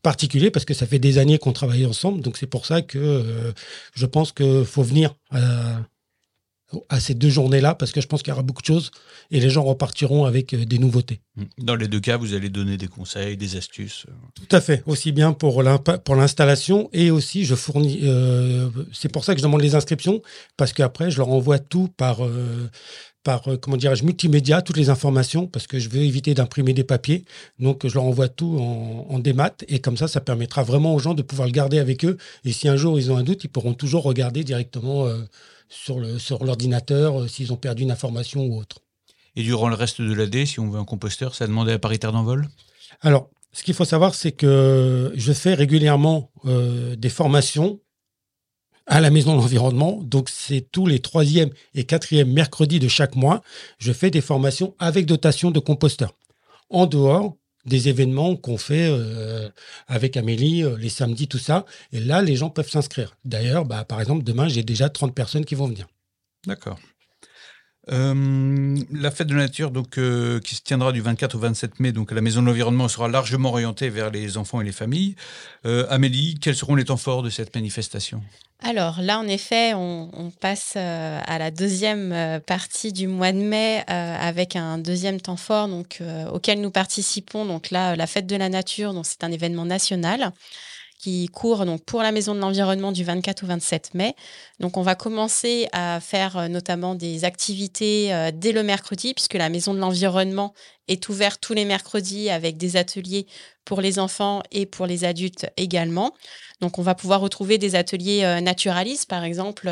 particulier 0.05 0.51
parce 0.51 0.65
que 0.65 0.75
ça 0.75 0.85
fait 0.85 0.99
des 0.99 1.17
années 1.17 1.39
qu'on 1.39 1.51
travaille 1.51 1.85
ensemble. 1.87 2.21
Donc 2.21 2.37
c'est 2.37 2.45
pour 2.45 2.67
ça 2.67 2.83
que 2.83 2.99
euh, 2.99 3.51
je 3.95 4.05
pense 4.05 4.31
qu'il 4.31 4.63
faut 4.63 4.83
venir 4.83 5.15
à, 5.31 6.99
ces 6.99 7.15
deux 7.15 7.29
journées-là 7.29 7.73
parce 7.73 7.91
que 7.91 8.01
je 8.01 8.07
pense 8.07 8.21
qu'il 8.21 8.29
y 8.29 8.33
aura 8.33 8.43
beaucoup 8.43 8.61
de 8.61 8.67
choses 8.67 8.91
et 9.31 9.39
les 9.39 9.49
gens 9.49 9.63
repartiront 9.63 10.25
avec 10.25 10.53
euh, 10.53 10.63
des 10.63 10.77
nouveautés. 10.77 11.21
Dans 11.57 11.75
les 11.75 11.87
deux 11.87 11.99
cas, 11.99 12.17
vous 12.17 12.35
allez 12.35 12.49
donner 12.49 12.77
des 12.77 12.87
conseils, 12.87 13.35
des 13.35 13.55
astuces. 13.55 14.05
Tout 14.35 14.55
à 14.55 14.61
fait, 14.61 14.83
aussi 14.85 15.11
bien 15.11 15.33
pour 15.33 15.63
l'installation 15.63 16.87
et 16.93 17.09
aussi 17.09 17.43
je 17.43 17.55
fournis. 17.55 18.01
Euh, 18.03 18.69
c'est 18.93 19.11
pour 19.11 19.25
ça 19.25 19.33
que 19.33 19.39
je 19.39 19.43
demande 19.43 19.63
les 19.63 19.73
inscriptions 19.73 20.21
parce 20.55 20.71
qu'après 20.71 21.09
je 21.09 21.17
leur 21.17 21.29
envoie 21.29 21.57
tout 21.57 21.89
par 21.97 22.19
par, 23.25 23.51
euh, 23.51 23.57
comment 23.57 23.75
dirais-je, 23.75 24.05
multimédia, 24.05 24.61
toutes 24.61 24.77
les 24.77 24.89
informations, 24.89 25.47
parce 25.47 25.67
que 25.67 25.79
je 25.79 25.89
veux 25.89 26.03
éviter 26.03 26.33
d'imprimer 26.33 26.71
des 26.71 26.85
papiers. 26.85 27.25
Donc, 27.59 27.85
je 27.85 27.93
leur 27.95 28.05
envoie 28.05 28.29
tout 28.29 28.57
en, 29.09 29.19
démat, 29.19 29.55
et 29.67 29.79
comme 29.79 29.97
ça, 29.97 30.07
ça 30.07 30.21
permettra 30.21 30.63
vraiment 30.63 30.93
aux 30.93 30.99
gens 30.99 31.15
de 31.15 31.23
pouvoir 31.23 31.47
le 31.47 31.51
garder 31.51 31.79
avec 31.79 32.05
eux. 32.05 32.17
Et 32.45 32.53
si 32.53 32.69
un 32.69 32.77
jour 32.77 32.97
ils 32.97 33.11
ont 33.11 33.17
un 33.17 33.23
doute, 33.23 33.43
ils 33.43 33.49
pourront 33.49 33.73
toujours 33.73 34.03
regarder 34.03 34.43
directement 34.43 35.07
euh, 35.07 35.17
sur 35.67 36.45
l'ordinateur 36.45 37.13
sur 37.13 37.23
euh, 37.23 37.27
s'ils 37.27 37.51
ont 37.51 37.57
perdu 37.57 37.83
une 37.83 37.91
information 37.91 38.45
ou 38.45 38.59
autre. 38.59 38.77
Et 39.35 39.41
durant 39.43 39.67
le 39.67 39.75
reste 39.75 40.01
de 40.01 40.13
l'année, 40.13 40.45
si 40.45 40.59
on 40.59 40.69
veut 40.69 40.79
un 40.79 40.85
composteur, 40.85 41.33
ça 41.33 41.47
demande 41.47 41.67
à 41.67 41.79
paritaire 41.79 42.11
d'envol? 42.11 42.47
Alors, 43.01 43.29
ce 43.51 43.63
qu'il 43.63 43.73
faut 43.73 43.85
savoir, 43.85 44.13
c'est 44.13 44.31
que 44.31 45.11
je 45.15 45.33
fais 45.33 45.55
régulièrement 45.55 46.29
des 46.45 47.09
formations 47.09 47.79
à 48.87 49.01
la 49.01 49.09
Maison 49.09 49.35
de 49.35 49.41
l'Environnement. 49.41 49.99
Donc, 50.03 50.29
c'est 50.29 50.61
tous 50.71 50.87
les 50.87 50.99
troisième 50.99 51.49
et 51.73 51.83
quatrième 51.83 52.31
mercredis 52.31 52.79
de 52.79 52.87
chaque 52.87 53.15
mois. 53.15 53.41
Je 53.77 53.91
fais 53.91 54.11
des 54.11 54.21
formations 54.21 54.75
avec 54.79 55.05
dotation 55.05 55.51
de 55.51 55.59
composteurs. 55.59 56.13
En 56.69 56.85
dehors 56.85 57.35
des 57.65 57.89
événements 57.89 58.35
qu'on 58.35 58.57
fait 58.57 58.87
euh, 58.89 59.49
avec 59.87 60.17
Amélie, 60.17 60.63
euh, 60.63 60.77
les 60.77 60.89
samedis, 60.89 61.27
tout 61.27 61.39
ça. 61.39 61.65
Et 61.91 61.99
là, 61.99 62.21
les 62.21 62.35
gens 62.35 62.49
peuvent 62.49 62.69
s'inscrire. 62.69 63.17
D'ailleurs, 63.25 63.65
bah, 63.65 63.83
par 63.85 63.99
exemple, 63.99 64.23
demain, 64.23 64.47
j'ai 64.47 64.63
déjà 64.63 64.89
30 64.89 65.15
personnes 65.15 65.45
qui 65.45 65.55
vont 65.55 65.67
venir. 65.67 65.87
D'accord. 66.45 66.77
Euh, 67.91 68.77
la 68.91 69.11
fête 69.11 69.27
de 69.27 69.35
la 69.35 69.43
nature, 69.43 69.71
donc, 69.71 69.97
euh, 69.97 70.39
qui 70.39 70.55
se 70.55 70.61
tiendra 70.61 70.91
du 70.91 71.01
24 71.01 71.35
au 71.35 71.39
27 71.39 71.79
mai, 71.79 71.91
donc 71.91 72.11
la 72.11 72.21
Maison 72.21 72.41
de 72.41 72.47
l'Environnement, 72.47 72.87
sera 72.87 73.07
largement 73.07 73.49
orientée 73.49 73.89
vers 73.89 74.09
les 74.09 74.37
enfants 74.37 74.61
et 74.61 74.63
les 74.63 74.71
familles. 74.71 75.15
Euh, 75.65 75.85
Amélie, 75.89 76.35
quels 76.41 76.55
seront 76.55 76.75
les 76.75 76.85
temps 76.85 76.97
forts 76.97 77.21
de 77.21 77.29
cette 77.29 77.53
manifestation? 77.55 78.21
Alors 78.63 79.01
là, 79.01 79.19
en 79.19 79.27
effet, 79.27 79.73
on, 79.75 80.31
passe 80.39 80.75
à 80.75 81.37
la 81.37 81.51
deuxième 81.51 82.39
partie 82.47 82.93
du 82.93 83.07
mois 83.07 83.31
de 83.31 83.37
mai 83.37 83.83
avec 83.87 84.55
un 84.55 84.77
deuxième 84.77 85.21
temps 85.21 85.35
fort 85.35 85.69
auquel 86.33 86.61
nous 86.61 86.71
participons. 86.71 87.45
Donc 87.45 87.69
là, 87.69 87.95
la 87.95 88.07
fête 88.07 88.25
de 88.25 88.35
la 88.35 88.49
nature, 88.49 88.99
c'est 89.03 89.23
un 89.23 89.31
événement 89.31 89.65
national 89.65 90.31
qui 91.05 91.27
court 91.27 91.67
donc 91.67 91.83
pour 91.85 92.01
la 92.01 92.11
Maison 92.11 92.33
de 92.33 92.39
l'Environnement 92.39 92.91
du 92.91 93.03
24 93.03 93.43
au 93.43 93.45
27 93.45 93.93
mai. 93.93 94.15
Donc 94.59 94.75
on 94.75 94.81
va 94.81 94.95
commencer 94.95 95.67
à 95.71 95.99
faire 95.99 96.35
euh, 96.35 96.47
notamment 96.47 96.95
des 96.95 97.25
activités 97.25 98.11
euh, 98.11 98.31
dès 98.33 98.51
le 98.51 98.63
mercredi, 98.63 99.13
puisque 99.13 99.35
la 99.35 99.49
Maison 99.49 99.75
de 99.75 99.79
l'Environnement 99.79 100.55
est 100.87 101.07
ouverte 101.07 101.39
tous 101.41 101.53
les 101.53 101.65
mercredis 101.65 102.31
avec 102.31 102.57
des 102.57 102.75
ateliers 102.75 103.27
pour 103.65 103.81
les 103.81 103.99
enfants 103.99 104.41
et 104.51 104.65
pour 104.65 104.87
les 104.87 105.03
adultes 105.03 105.45
également. 105.57 106.11
Donc 106.59 106.79
on 106.79 106.81
va 106.81 106.95
pouvoir 106.95 107.21
retrouver 107.21 107.59
des 107.59 107.75
ateliers 107.75 108.23
euh, 108.23 108.41
naturalistes, 108.41 109.07
par 109.07 109.23
exemple 109.23 109.69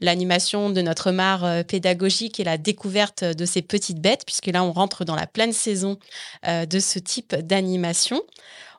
l'animation 0.00 0.70
de 0.70 0.82
notre 0.82 1.12
mare 1.12 1.64
pédagogique 1.64 2.40
et 2.40 2.44
la 2.44 2.58
découverte 2.58 3.22
de 3.22 3.44
ces 3.44 3.62
petites 3.62 4.00
bêtes, 4.00 4.24
puisque 4.26 4.46
là 4.48 4.64
on 4.64 4.72
rentre 4.72 5.04
dans 5.04 5.14
la 5.14 5.28
pleine 5.28 5.52
saison 5.52 5.98
de 6.44 6.78
ce 6.80 6.98
type 6.98 7.36
d'animation. 7.36 8.20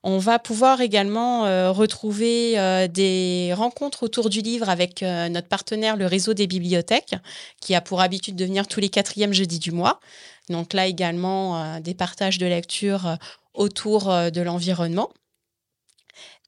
On 0.05 0.17
va 0.17 0.37
pouvoir 0.37 0.81
également 0.81 1.45
euh, 1.45 1.71
retrouver 1.71 2.59
euh, 2.59 2.89
des 2.89 3.53
rencontres 3.55 4.03
autour 4.03 4.29
du 4.29 4.41
livre 4.41 4.67
avec 4.67 5.01
euh, 5.01 5.29
notre 5.29 5.47
partenaire, 5.47 5.95
le 5.95 6.07
réseau 6.07 6.33
des 6.33 6.45
bibliothèques, 6.45 7.15
qui 7.61 7.73
a 7.73 7.79
pour 7.79 8.01
habitude 8.01 8.35
de 8.35 8.43
venir 8.43 8.67
tous 8.67 8.81
les 8.81 8.89
quatrièmes 8.89 9.31
jeudis 9.31 9.59
du 9.59 9.71
mois. 9.71 10.01
Donc 10.49 10.73
là 10.73 10.87
également, 10.87 11.79
des 11.79 11.93
partages 11.93 12.37
de 12.37 12.45
lecture 12.45 13.17
autour 13.53 14.07
de 14.09 14.41
l'environnement. 14.41 15.09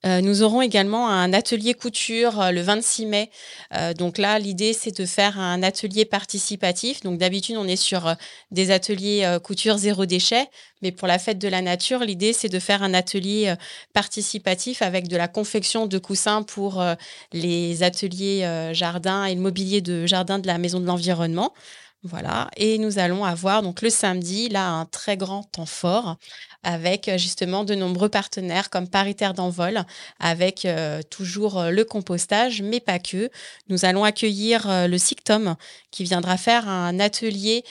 Euh, 0.06 0.22
nous 0.22 0.44
aurons 0.44 0.62
également 0.62 1.10
un 1.10 1.34
atelier 1.34 1.74
couture 1.74 2.40
euh, 2.40 2.52
le 2.52 2.62
26 2.62 3.06
mai. 3.08 3.32
Euh, 3.74 3.94
donc 3.94 4.20
là, 4.20 4.38
l'idée, 4.38 4.74
c'est 4.74 4.96
de 4.96 5.06
faire 5.06 5.40
un 5.40 5.64
atelier 5.64 6.06
participatif. 6.06 7.02
Donc 7.02 7.18
d'habitude, 7.18 7.56
on 7.58 7.68
est 7.68 7.76
sur 7.76 8.14
des 8.52 8.72
ateliers 8.72 9.38
couture 9.44 9.78
zéro 9.78 10.06
déchet. 10.06 10.48
Mais 10.82 10.92
pour 10.92 11.08
la 11.08 11.18
fête 11.18 11.40
de 11.40 11.48
la 11.48 11.62
nature, 11.62 12.02
l'idée, 12.02 12.34
c'est 12.34 12.50
de 12.50 12.60
faire 12.60 12.84
un 12.84 12.94
atelier 12.94 13.56
participatif 13.94 14.82
avec 14.82 15.08
de 15.08 15.18
la 15.18 15.28
confection 15.28 15.88
de 15.88 15.98
coussins 15.98 16.44
pour 16.44 16.84
les 17.34 17.82
ateliers 17.84 18.70
jardin 18.74 19.26
et 19.26 19.36
le 19.36 19.42
mobilier 19.42 19.82
de 19.82 20.06
jardin 20.06 20.38
de 20.40 20.48
la 20.48 20.58
Maison 20.58 20.80
de 20.80 20.86
l'Environnement. 20.86 21.54
Voilà, 22.08 22.52
et 22.56 22.78
nous 22.78 23.00
allons 23.00 23.26
avoir 23.26 23.64
donc 23.64 23.82
le 23.82 23.90
samedi, 23.90 24.48
là, 24.48 24.70
un 24.70 24.86
très 24.86 25.18
grand 25.18 25.42
temps 25.42 25.66
fort 25.66 26.18
avec 26.62 27.08
euh, 27.08 27.18
justement 27.18 27.64
de 27.64 27.74
nombreux 27.74 28.10
partenaires 28.10 28.70
comme 28.70 28.88
Paritaire 28.88 29.34
d'envol, 29.34 29.84
avec 30.20 30.66
euh, 30.66 31.02
toujours 31.10 31.58
euh, 31.58 31.72
le 31.72 31.84
compostage, 31.84 32.62
mais 32.62 32.80
pas 32.80 33.00
que. 33.00 33.32
Nous 33.70 33.86
allons 33.86 34.04
accueillir 34.04 34.88
le 34.88 34.98
SICTOM 35.00 35.56
qui 35.90 36.04
viendra 36.04 36.38
faire 36.38 36.70
un 36.70 37.00
atelier 37.00 37.64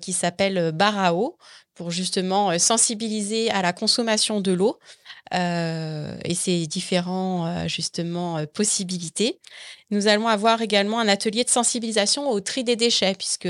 qui 0.00 0.12
s'appelle 0.12 0.72
Barao 0.72 1.38
pour 1.74 1.90
justement 1.90 2.58
sensibiliser 2.58 3.50
à 3.50 3.62
la 3.62 3.72
consommation 3.72 4.40
de 4.42 4.52
l'eau. 4.52 4.78
Et 5.32 6.34
ses 6.34 6.66
différentes 6.66 7.68
justement 7.68 8.44
possibilités. 8.46 9.40
Nous 9.90 10.08
allons 10.08 10.26
avoir 10.26 10.62
également 10.62 10.98
un 10.98 11.08
atelier 11.08 11.44
de 11.44 11.50
sensibilisation 11.50 12.28
au 12.28 12.40
tri 12.40 12.64
des 12.64 12.74
déchets, 12.74 13.14
puisque 13.14 13.48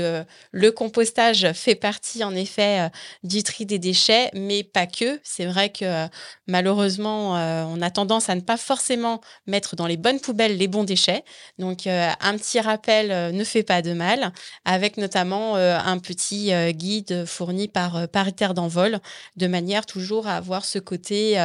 le 0.51 0.71
compostage 0.71 1.51
fait 1.53 1.75
partie 1.75 2.23
en 2.23 2.35
effet 2.35 2.81
euh, 2.81 2.89
du 3.23 3.41
tri 3.41 3.65
des 3.65 3.79
déchets, 3.79 4.29
mais 4.33 4.63
pas 4.63 4.85
que. 4.85 5.19
C'est 5.23 5.45
vrai 5.45 5.69
que 5.69 6.07
malheureusement, 6.45 7.37
euh, 7.37 7.63
on 7.67 7.81
a 7.81 7.89
tendance 7.89 8.29
à 8.29 8.35
ne 8.35 8.41
pas 8.41 8.57
forcément 8.57 9.21
mettre 9.47 9.75
dans 9.77 9.87
les 9.87 9.97
bonnes 9.97 10.19
poubelles 10.19 10.57
les 10.57 10.67
bons 10.67 10.83
déchets. 10.83 11.23
Donc 11.57 11.87
euh, 11.87 12.11
un 12.19 12.37
petit 12.37 12.59
rappel 12.59 13.33
ne 13.33 13.43
fait 13.43 13.63
pas 13.63 13.81
de 13.81 13.93
mal, 13.93 14.31
avec 14.65 14.97
notamment 14.97 15.55
un 15.55 15.97
petit 15.99 16.51
guide 16.73 17.25
fourni 17.25 17.67
par 17.67 18.07
Paritaire 18.09 18.53
d'envol, 18.53 18.99
de 19.37 19.47
manière 19.47 19.85
toujours 19.85 20.27
à 20.27 20.35
avoir 20.35 20.65
ce 20.65 20.79
côté, 20.79 21.37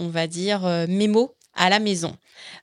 on 0.00 0.08
va 0.08 0.26
dire, 0.26 0.60
mémo 0.88 1.36
à 1.54 1.70
la 1.70 1.78
maison. 1.78 2.16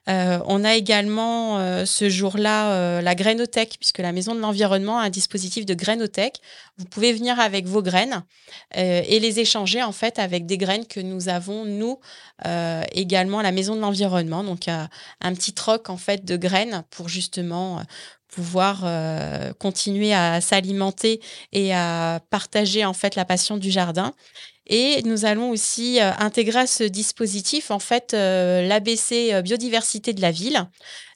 Euh, 0.08 0.38
on 0.46 0.64
a 0.64 0.74
également 0.74 1.58
euh, 1.58 1.84
ce 1.84 2.08
jour-là 2.08 2.72
euh, 2.72 3.00
la 3.00 3.14
grainothèque, 3.14 3.76
puisque 3.78 3.98
la 3.98 4.12
Maison 4.12 4.34
de 4.34 4.40
l'Environnement 4.40 4.98
a 4.98 5.04
un 5.04 5.10
dispositif 5.10 5.64
de 5.64 5.74
grainothèque. 5.74 6.40
Vous 6.76 6.84
pouvez 6.84 7.12
venir 7.12 7.40
avec 7.40 7.66
vos 7.66 7.82
graines 7.82 8.24
et 8.74 9.20
les 9.20 9.40
échanger 9.40 9.82
en 9.82 9.92
fait 9.92 10.18
avec 10.18 10.46
des 10.46 10.58
graines 10.58 10.86
que 10.86 11.00
nous 11.00 11.28
avons, 11.28 11.64
nous, 11.64 12.00
également 12.92 13.40
à 13.40 13.42
la 13.42 13.52
Maison 13.52 13.76
de 13.76 13.80
l'Environnement. 13.80 14.42
Donc 14.42 14.68
un 14.68 15.34
petit 15.34 15.52
troc 15.52 15.90
en 15.90 15.98
fait 15.98 16.24
de 16.24 16.36
graines 16.36 16.82
pour 16.90 17.08
justement 17.10 17.82
pouvoir 18.32 18.84
continuer 19.58 20.12
à 20.14 20.40
s'alimenter 20.40 21.20
et 21.52 21.74
à 21.74 22.20
partager 22.30 22.84
en 22.84 22.94
fait 22.94 23.14
la 23.14 23.24
passion 23.24 23.56
du 23.58 23.70
jardin. 23.70 24.12
Et 24.66 25.02
nous 25.02 25.24
allons 25.24 25.50
aussi 25.50 26.00
euh, 26.00 26.12
intégrer 26.18 26.60
à 26.60 26.66
ce 26.66 26.84
dispositif 26.84 27.70
en 27.70 27.80
fait 27.80 28.14
euh, 28.14 28.66
l'ABC 28.66 29.32
euh, 29.32 29.42
biodiversité 29.42 30.12
de 30.12 30.20
la 30.20 30.30
ville. 30.30 30.66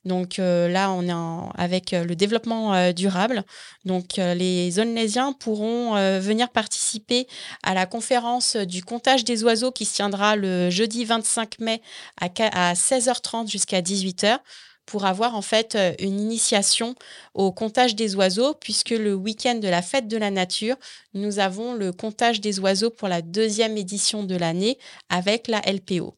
Donc 0.04 0.36
là, 0.38 0.92
on 0.92 1.02
est 1.08 1.60
avec 1.60 1.90
le 1.90 2.14
développement 2.14 2.92
durable. 2.92 3.42
Donc 3.84 4.18
les 4.18 4.78
Onlésiens 4.78 5.32
pourront 5.32 5.94
venir 6.20 6.48
participer 6.50 7.26
à 7.64 7.74
la 7.74 7.86
conférence 7.86 8.54
du 8.54 8.84
comptage 8.84 9.24
des 9.24 9.42
oiseaux 9.42 9.72
qui 9.72 9.84
se 9.84 9.96
tiendra 9.96 10.36
le 10.36 10.70
jeudi 10.70 11.04
25 11.04 11.58
mai 11.58 11.82
à, 12.20 12.26
à 12.52 12.74
16h30 12.74 13.50
jusqu'à 13.50 13.80
18h 13.80 14.38
pour 14.86 15.04
avoir 15.04 15.34
en 15.34 15.42
fait 15.42 15.74
euh, 15.74 15.92
une 15.98 16.18
initiation 16.20 16.94
au 17.34 17.52
comptage 17.52 17.94
des 17.94 18.14
oiseaux, 18.14 18.54
puisque 18.54 18.90
le 18.90 19.14
week-end 19.14 19.56
de 19.56 19.68
la 19.68 19.82
fête 19.82 20.08
de 20.08 20.16
la 20.16 20.30
nature, 20.30 20.76
nous 21.12 21.38
avons 21.38 21.74
le 21.74 21.92
comptage 21.92 22.40
des 22.40 22.60
oiseaux 22.60 22.90
pour 22.90 23.08
la 23.08 23.20
deuxième 23.22 23.76
édition 23.76 24.22
de 24.22 24.36
l'année 24.36 24.78
avec 25.08 25.48
la 25.48 25.60
LPO 25.60 26.14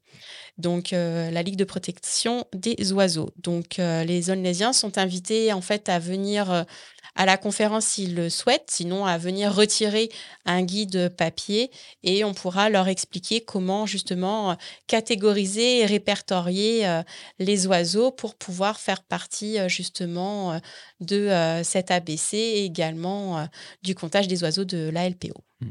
donc 0.59 0.93
euh, 0.93 1.31
la 1.31 1.41
Ligue 1.41 1.55
de 1.55 1.63
protection 1.63 2.45
des 2.53 2.93
oiseaux. 2.93 3.31
Donc 3.37 3.79
euh, 3.79 4.03
les 4.03 4.29
Onlésiens 4.29 4.73
sont 4.73 4.97
invités 4.97 5.51
en 5.53 5.61
fait 5.61 5.89
à 5.89 5.99
venir 5.99 6.65
à 7.19 7.25
la 7.25 7.35
conférence 7.35 7.85
s'ils 7.85 8.15
le 8.15 8.29
souhaitent, 8.29 8.71
sinon 8.71 9.05
à 9.05 9.17
venir 9.17 9.53
retirer 9.53 10.09
un 10.45 10.63
guide 10.63 11.09
papier 11.09 11.69
et 12.01 12.23
on 12.23 12.33
pourra 12.33 12.69
leur 12.69 12.87
expliquer 12.87 13.41
comment 13.41 13.85
justement 13.85 14.55
catégoriser 14.87 15.79
et 15.79 15.85
répertorier 15.85 16.87
euh, 16.87 17.03
les 17.37 17.67
oiseaux 17.67 18.11
pour 18.11 18.35
pouvoir 18.35 18.79
faire 18.79 19.03
partie 19.03 19.59
euh, 19.59 19.67
justement 19.67 20.53
euh, 20.53 20.59
de 21.01 21.63
cet 21.63 21.91
ABC 21.91 22.37
et 22.37 22.65
également 22.65 23.47
du 23.83 23.95
comptage 23.95 24.27
des 24.27 24.43
oiseaux 24.43 24.65
de 24.65 24.89
la 24.89 25.09
LPO. 25.09 25.43
Mmh. 25.61 25.67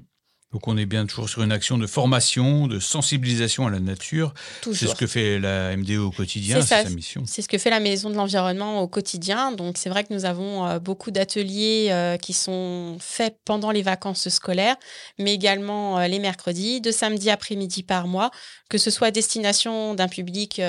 Donc 0.52 0.66
on 0.66 0.78
est 0.78 0.86
bien 0.86 1.04
toujours 1.04 1.28
sur 1.28 1.42
une 1.42 1.52
action 1.52 1.76
de 1.76 1.86
formation, 1.86 2.68
de 2.68 2.80
sensibilisation 2.80 3.66
à 3.66 3.70
la 3.70 3.80
nature. 3.80 4.32
C'est 4.62 4.86
ce 4.86 4.94
que 4.94 5.06
fait 5.06 5.38
la 5.38 5.76
MDO 5.76 6.06
au 6.06 6.10
quotidien, 6.10 6.62
c'est 6.62 6.84
sa 6.84 6.88
mission. 6.88 7.22
C'est 7.26 7.42
ce 7.42 7.48
que 7.48 7.58
fait 7.58 7.68
la 7.68 7.80
Maison 7.80 8.08
de 8.08 8.14
l'Environnement 8.14 8.80
au 8.80 8.88
quotidien. 8.88 9.52
Donc 9.52 9.76
c'est 9.76 9.90
vrai 9.90 10.04
que 10.04 10.14
nous 10.14 10.24
avons 10.24 10.66
euh, 10.66 10.78
beaucoup 10.78 11.10
d'ateliers 11.10 11.88
euh, 11.90 12.16
qui 12.16 12.32
sont 12.32 12.96
faits 12.98 13.36
pendant 13.44 13.70
les 13.70 13.82
vacances 13.82 14.30
scolaires, 14.30 14.76
mais 15.18 15.34
également 15.34 15.98
euh, 15.98 16.06
les 16.06 16.18
mercredis, 16.18 16.80
de 16.80 16.92
samedi 16.92 17.28
après-midi 17.28 17.82
par 17.82 18.06
mois, 18.06 18.30
que 18.70 18.78
ce 18.78 18.90
soit 18.90 19.08
à 19.08 19.10
destination 19.10 19.94
d'un 19.94 20.08
public 20.08 20.62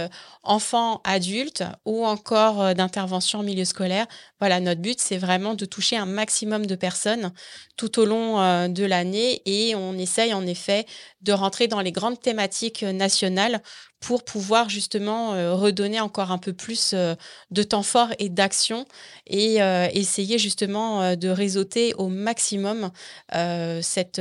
enfant, 0.44 1.02
adulte 1.06 1.63
ou 1.86 2.06
encore 2.06 2.76
d'intervention 2.76 3.39
en 3.39 3.44
milieu 3.44 3.65
scolaire. 3.65 4.08
Voilà, 4.39 4.60
notre 4.62 4.82
but, 4.82 4.99
c'est 5.02 5.17
vraiment 5.17 5.54
de 5.54 5.65
toucher 5.65 5.97
un 5.97 6.06
maximum 6.06 6.65
de 6.65 6.75
personnes 6.75 7.34
tout 7.78 7.99
au 7.99 8.06
long 8.06 8.38
de 8.69 8.86
l'année 8.86 9.41
et 9.45 9.75
on 9.75 9.93
essaye 9.97 10.34
en 10.34 10.45
effet 10.47 10.86
de 11.22 11.34
rentrer 11.34 11.68
dans 11.68 11.82
les 11.82 11.92
grandes 11.92 12.20
thématiques 12.20 12.84
euh, 12.84 12.92
nationales 12.92 13.62
pour 14.00 14.24
pouvoir 14.24 14.70
justement 14.70 15.34
euh, 15.34 15.54
redonner 15.54 16.00
encore 16.00 16.32
un 16.32 16.38
peu 16.38 16.54
plus 16.54 16.92
euh, 16.94 17.16
de 17.52 17.64
temps 17.64 17.84
fort 17.84 18.08
et 18.18 18.30
d'action 18.30 18.86
et 19.28 19.58
essayer 19.94 20.40
justement 20.40 21.16
de 21.16 21.30
réseauter 21.30 21.94
au 21.96 22.08
maximum 22.08 22.90
cette, 23.32 24.20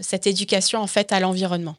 cette 0.00 0.26
éducation 0.28 0.80
en 0.80 0.86
fait 0.86 1.10
à 1.10 1.18
l'environnement. 1.18 1.76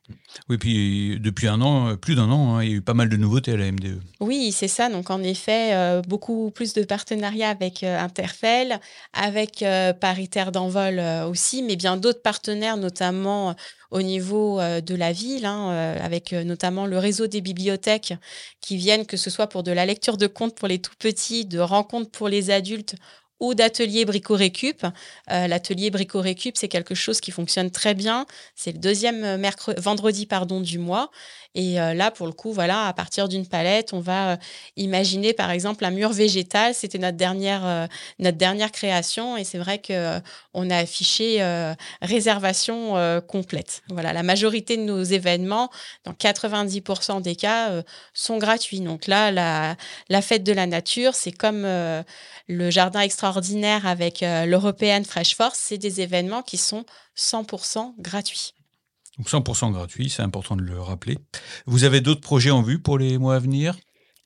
Oui, 0.50 0.58
puis 0.58 1.18
depuis 1.22 1.48
un 1.48 1.62
an, 1.62 1.96
plus 1.96 2.16
d'un 2.16 2.30
an, 2.30 2.56
hein, 2.56 2.64
il 2.64 2.70
y 2.70 2.74
a 2.74 2.76
eu 2.76 2.82
pas 2.82 2.94
mal 2.94 3.08
de 3.08 3.16
nouveautés 3.16 3.54
à 3.54 3.58
la 3.58 3.72
MDE. 3.72 4.02
Oui, 4.20 4.52
c'est 4.52 4.68
ça. 4.68 4.90
Donc 4.90 5.10
en 5.12 5.24
effet, 5.24 6.02
beaucoup 6.10 6.52
plus 6.52 6.74
de 6.74 6.84
partenariats 6.84 7.52
avec 7.52 7.84
Interfel, 7.84 8.82
avec 9.14 9.64
Paritaire 10.02 10.52
d'envol 10.52 11.00
aussi, 11.30 11.64
mais 11.64 11.78
bien 11.78 11.96
d'autres 11.96 12.22
partenaires, 12.22 12.76
notamment 12.76 13.56
au 13.96 14.02
niveau 14.02 14.60
euh, 14.60 14.82
de 14.82 14.94
la 14.94 15.14
ville, 15.14 15.46
hein, 15.46 15.72
euh, 15.72 15.98
avec 16.04 16.34
euh, 16.34 16.44
notamment 16.44 16.86
le 16.86 16.98
réseau 16.98 17.28
des 17.28 17.40
bibliothèques 17.40 18.14
qui 18.60 18.76
viennent, 18.76 19.06
que 19.06 19.16
ce 19.16 19.30
soit 19.30 19.48
pour 19.48 19.64
de 19.64 19.72
la 19.72 19.86
lecture 19.86 20.18
de 20.18 20.28
contes 20.28 20.54
pour 20.56 20.68
les 20.68 20.80
tout 20.80 20.96
petits, 21.00 21.46
de 21.46 21.60
rencontres 21.60 22.12
pour 22.12 22.28
les 22.28 22.52
adultes 22.52 22.96
ou 23.40 23.54
d'atelier 23.54 24.06
Brico-Récup. 24.06 24.86
L'atelier 25.28 25.92
Brico-Récup, 25.92 26.56
c'est 26.56 26.70
quelque 26.70 26.96
chose 26.96 27.20
qui 27.20 27.32
fonctionne 27.32 27.70
très 27.70 27.94
bien. 27.94 28.26
C'est 28.56 28.72
le 28.72 28.78
deuxième 28.80 29.42
vendredi 29.78 30.26
pardon, 30.26 30.62
du 30.62 30.80
mois. 30.80 31.12
Et 31.56 31.80
euh, 31.80 31.94
là, 31.94 32.12
pour 32.12 32.28
le 32.28 32.34
coup, 32.34 32.54
voilà, 32.54 32.88
à 32.88 32.94
partir 32.94 33.28
d'une 33.28 33.48
palette, 33.48 33.94
on 33.94 34.00
va 34.00 34.34
euh, 34.34 34.38
imaginer 34.76 35.34
par 35.34 35.50
exemple 35.50 35.84
un 35.86 35.92
mur 35.92 36.12
végétal. 36.12 36.76
C'était 36.76 37.00
notre 37.00 37.18
dernière, 37.18 37.88
notre 38.20 38.38
dernière 38.38 38.72
création. 38.72 39.38
Et 39.38 39.44
c'est 39.44 39.58
vrai 39.58 39.82
qu'on 39.82 40.70
a 40.70 40.78
affiché 40.78 41.42
réservation 42.02 43.22
complète. 43.28 43.82
Voilà, 43.90 44.14
la 44.14 44.24
majorité 44.24 44.78
de 44.78 44.84
nos 44.84 45.02
événements, 45.02 45.70
dans 46.04 46.14
90% 46.14 47.22
des 47.22 47.36
cas, 47.36 47.72
sont 48.14 48.38
gratuits. 48.38 48.82
Donc 48.82 49.08
là, 49.08 49.32
la, 49.32 49.76
la 50.10 50.22
fête 50.22 50.44
de 50.44 50.54
la 50.54 50.68
nature, 50.68 51.16
c'est 51.16 51.32
comme 51.32 51.66
le 52.48 52.70
jardin 52.70 53.02
extraordinaire 53.02 53.86
avec 53.86 54.22
euh, 54.22 54.46
l'European 54.46 55.04
Fresh 55.04 55.36
Force, 55.36 55.60
c'est 55.60 55.78
des 55.78 56.02
événements 56.02 56.44
qui 56.44 56.58
sont 56.58 56.86
100% 57.18 57.94
gratuits. 58.00 58.54
Donc 59.18 59.30
100% 59.30 59.72
gratuit, 59.72 60.10
c'est 60.10 60.22
important 60.22 60.56
de 60.56 60.62
le 60.62 60.80
rappeler. 60.80 61.18
Vous 61.66 61.84
avez 61.84 62.02
d'autres 62.02 62.22
projets 62.22 62.52
en 62.52 62.62
vue 62.62 62.80
pour 62.80 62.98
les 62.98 63.18
mois 63.18 63.36
à 63.36 63.40
venir? 63.40 63.76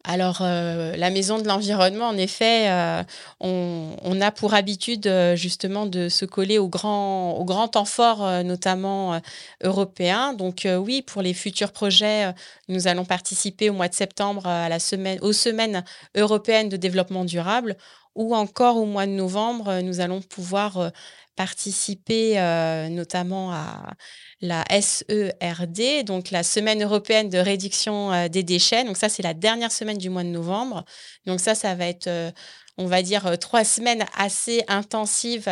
Alors, 0.06 0.39
euh, 0.41 0.95
la 0.95 1.10
Maison 1.10 1.39
de 1.39 1.47
l'Environnement, 1.47 2.08
en 2.08 2.17
effet, 2.17 2.69
euh, 2.71 3.04
on, 3.41 4.21
a 4.21 4.32
pour 4.32 4.54
habitude 4.54 5.12
justement 5.36 5.86
de 5.86 6.08
se 6.08 6.25
coller 6.25 6.58
aux 6.58 6.69
grands, 6.69 7.38
aux 7.38 7.67
temps 7.67 7.86
forts, 7.86 8.43
notamment 8.43 9.21
européens. 9.62 10.34
Donc 10.34 10.65
oui, 10.65 11.02
pour 11.02 11.21
les 11.21 11.34
futurs 11.34 11.73
projets, 11.73 12.34
nous 12.69 12.88
allons 12.88 13.06
participer 13.06 13.69
au 13.69 13.73
mois 13.73 13.89
de 13.89 13.93
septembre 13.93 14.47
à 14.47 14.69
la 14.69 14.80
semaine, 14.80 15.19
aux 15.21 15.34
semaines 15.34 15.84
européennes 16.15 16.69
de 16.69 16.78
développement 16.78 17.25
durable 17.25 17.75
ou 18.19 18.36
encore 18.36 18.78
au 18.78 18.86
mois 18.86 19.06
de 19.06 19.12
novembre, 19.12 19.69
euh, 19.69 19.82
nous 19.82 20.02
allons 20.02 20.21
pouvoir 20.21 20.91
euh, 21.39 21.45
participer 21.49 22.39
euh, 22.39 22.89
notamment 22.89 23.52
à 23.52 23.93
la 24.41 24.63
SERD, 24.69 26.06
donc 26.06 26.32
la 26.32 26.43
Semaine 26.43 26.84
européenne 26.84 27.30
de 27.30 27.38
réduction 27.38 28.28
des 28.30 28.43
déchets. 28.43 28.84
Donc 28.84 28.97
ça, 28.97 29.10
c'est 29.10 29.23
la 29.23 29.34
dernière 29.34 29.71
semaine 29.71 29.97
du 29.97 30.10
mois 30.10 30.23
de 30.23 30.30
novembre. 30.30 30.86
Donc 31.25 31.39
ça, 31.39 31.56
ça 31.56 31.75
va 31.75 31.88
être, 31.88 32.10
on 32.78 32.86
va 32.86 33.02
dire, 33.02 33.38
trois 33.39 33.63
semaines 33.63 34.06
assez 34.15 34.63
intensives 34.67 35.49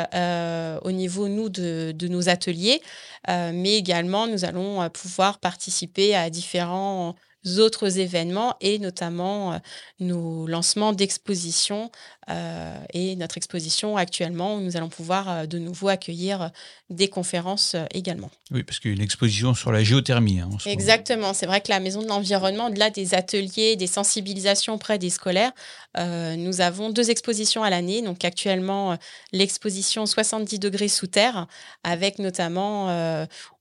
au 0.84 0.92
niveau, 0.92 1.28
nous, 1.28 1.50
de, 1.50 1.92
de 1.94 2.08
nos 2.08 2.30
ateliers. 2.30 2.82
mais 3.28 3.76
également, 3.76 4.28
nous 4.28 4.46
allons 4.46 4.90
pouvoir 4.90 5.40
participer 5.40 6.16
à 6.16 6.30
différents 6.30 7.16
autres 7.60 8.00
événements 8.00 8.56
et 8.62 8.80
notamment 8.80 9.54
euh, 9.54 9.58
nos 10.00 10.48
lancements 10.48 10.94
d'expositions 10.94 11.92
euh, 12.30 12.78
et 12.94 13.16
notre 13.16 13.38
exposition 13.38 13.98
actuellement 13.98 14.56
où 14.56 14.62
nous 14.62 14.78
allons 14.78 14.90
pouvoir 14.90 15.30
euh, 15.30 15.46
de 15.46 15.60
nouveau 15.60 15.88
accueillir 15.88 16.52
des 16.90 17.08
conférences 17.08 17.76
également. 17.94 18.30
Oui, 18.52 18.64
parce 18.64 18.80
qu'il 18.80 18.92
y 18.92 18.94
a 18.94 18.98
une 18.98 19.04
exposition 19.04 19.54
sur 19.54 19.72
la 19.72 19.84
géothermie. 19.84 20.40
Hein, 20.40 20.50
Exactement, 20.66 21.34
c'est 21.34 21.46
vrai 21.46 21.62
que 21.62 21.70
la 21.70 21.80
Maison 21.80 22.02
de 22.02 22.08
l'Environnement, 22.08 22.68
au-delà 22.68 22.90
des 22.90 23.14
ateliers, 23.14 23.76
des 23.76 23.88
sensibilisations 23.88 24.76
auprès 24.76 24.98
des 25.00 25.10
scolaires, 25.10 25.52
nous 25.98 26.62
avons 26.62 26.90
deux 26.90 27.10
expositions 27.10 27.64
à 27.64 27.70
l'année. 27.70 28.02
Donc 28.02 28.24
actuellement, 28.24 28.98
l'exposition 29.32 30.06
70 30.06 30.60
degrés 30.60 30.88
sous 30.88 31.08
terre, 31.08 31.48
avec 31.84 32.20
notamment, 32.20 32.88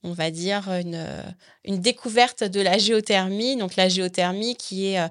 on 0.03 0.12
va 0.12 0.31
dire, 0.31 0.68
une, 0.68 1.07
une 1.66 1.81
découverte 1.81 2.44
de 2.44 2.61
la 2.61 2.79
géothermie. 2.79 3.57
Donc 3.57 3.77
la 3.77 3.88
géothermie 3.88 4.57
qui 4.57 4.88
est 4.88 5.01
euh, 5.01 5.09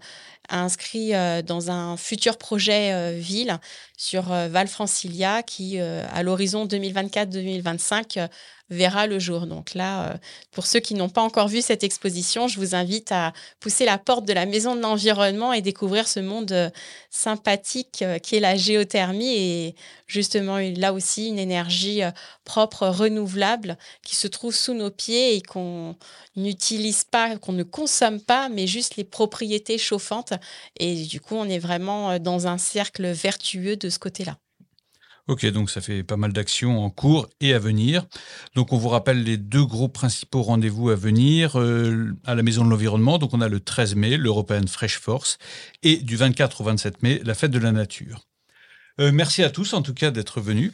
inscrit 0.50 1.14
euh, 1.14 1.42
dans 1.42 1.72
un 1.72 1.98
futur 1.98 2.38
projet 2.38 2.94
euh, 2.94 3.18
ville 3.18 3.60
sur 3.98 4.24
Val 4.24 4.68
Francilia 4.68 5.42
qui, 5.42 5.80
à 5.80 6.22
l'horizon 6.22 6.66
2024-2025, 6.66 8.28
verra 8.70 9.06
le 9.08 9.20
jour. 9.20 9.46
Donc 9.46 9.74
là, 9.74 10.10
euh, 10.10 10.18
pour 10.52 10.66
ceux 10.66 10.80
qui 10.80 10.96
n'ont 10.96 11.10
pas 11.10 11.22
encore 11.22 11.48
vu 11.48 11.62
cette 11.62 11.84
exposition, 11.84 12.48
je 12.48 12.60
vous 12.60 12.74
invite 12.74 13.12
à 13.12 13.34
pousser 13.60 13.86
la 13.86 13.98
porte 13.98 14.26
de 14.26 14.34
la 14.34 14.46
Maison 14.46 14.76
de 14.76 14.82
l'Environnement 14.82 15.54
et 15.54 15.62
découvrir 15.62 16.08
ce 16.08 16.20
monde 16.20 16.52
euh, 16.52 16.70
sympathique 17.12 18.02
euh, 18.02 18.18
qui 18.18 18.36
est 18.36 18.40
la 18.40 18.56
géothermie 18.56 19.36
et 19.36 19.76
justement 20.08 20.58
là 20.58 20.94
aussi 20.94 21.28
une 21.28 21.40
énergie 21.40 22.02
propre, 22.44 22.88
renouvelable 22.88 23.78
qui 24.04 24.16
se 24.16 24.28
trouve 24.28 24.54
sous 24.54 24.74
nos 24.74 24.92
pieds 24.92 25.36
et 25.36 25.42
qu'on 25.42 25.96
n'utilise 26.36 27.04
pas, 27.04 27.38
qu'on 27.38 27.54
ne 27.54 27.64
consomme 27.64 28.22
pas, 28.22 28.48
mais 28.50 28.68
juste 28.68 28.98
les 28.98 29.04
propriétés 29.04 29.80
chauffantes. 29.80 30.34
Et 30.80 31.04
du 31.06 31.20
coup, 31.20 31.36
on 31.36 31.48
est 31.50 31.60
vraiment 31.60 32.20
dans 32.20 32.48
un 32.48 32.58
cercle 32.58 33.08
vertueux 33.08 33.76
de 33.76 33.90
ce 33.90 34.00
côté-là. 34.00 34.38
Ok, 35.28 35.44
donc 35.48 35.72
ça 35.72 35.82
fait 35.82 36.04
pas 36.04 36.18
mal 36.18 36.34
d'actions 36.34 36.84
en 36.84 36.92
cours 36.92 37.28
et 37.42 37.54
à 37.54 37.60
venir. 37.60 38.06
Donc 38.54 38.74
on 38.74 38.78
vous 38.78 38.90
rappelle 38.90 39.24
les 39.24 39.38
deux 39.38 39.66
gros 39.66 39.88
principaux 39.88 40.44
rendez-vous 40.44 40.92
à 40.92 40.96
venir 40.96 41.60
euh, 41.60 42.14
à 42.26 42.36
la 42.36 42.44
Maison 42.44 42.64
de 42.64 42.70
l'Environnement. 42.70 43.18
Donc 43.18 43.34
on 43.34 43.42
a 43.42 43.50
le 43.50 43.60
13 43.60 43.96
mai, 43.96 44.18
l'European 44.18 44.68
Fresh 44.68 45.00
Force, 45.00 45.40
et 45.82 45.98
du 45.98 46.16
24 46.16 46.62
au 46.62 46.64
27 46.66 47.02
mai, 47.02 47.22
la 47.26 47.34
Fête 47.34 47.50
de 47.50 47.58
la 47.58 47.72
Nature. 47.72 48.28
Euh, 49.02 49.12
merci 49.12 49.44
à 49.44 49.50
tous 49.50 49.74
en 49.74 49.82
tout 49.82 49.96
cas 49.96 50.12
d'être 50.12 50.42
venus. 50.42 50.74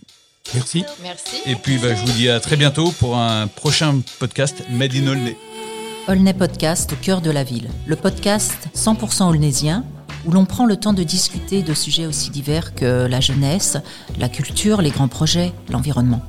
Merci. 0.53 0.83
Merci. 1.01 1.37
Et 1.45 1.55
puis 1.55 1.77
bah, 1.77 1.95
je 1.95 2.01
vous 2.01 2.11
dis 2.11 2.27
à 2.27 2.41
très 2.41 2.57
bientôt 2.57 2.91
pour 2.91 3.17
un 3.17 3.47
prochain 3.47 4.01
podcast 4.19 4.63
Made 4.69 4.95
in 4.95 5.07
Olney. 5.07 5.37
Olney 6.07 6.33
Podcast 6.33 6.93
au 6.93 6.95
cœur 6.95 7.21
de 7.21 7.29
la 7.29 7.43
ville. 7.43 7.69
Le 7.85 7.95
podcast 7.95 8.69
100% 8.75 9.29
olnésien 9.29 9.85
où 10.25 10.31
l'on 10.31 10.45
prend 10.45 10.65
le 10.65 10.75
temps 10.75 10.93
de 10.93 11.03
discuter 11.03 11.61
de 11.61 11.73
sujets 11.73 12.05
aussi 12.05 12.31
divers 12.31 12.73
que 12.73 13.05
la 13.05 13.19
jeunesse, 13.19 13.77
la 14.19 14.27
culture, 14.27 14.81
les 14.81 14.89
grands 14.89 15.07
projets, 15.07 15.53
l'environnement. 15.69 16.21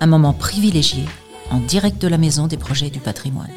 Un 0.00 0.06
moment 0.06 0.32
privilégié 0.32 1.04
en 1.50 1.58
direct 1.58 2.00
de 2.02 2.08
la 2.08 2.18
maison 2.18 2.46
des 2.48 2.56
projets 2.56 2.90
du 2.90 2.98
patrimoine. 2.98 3.50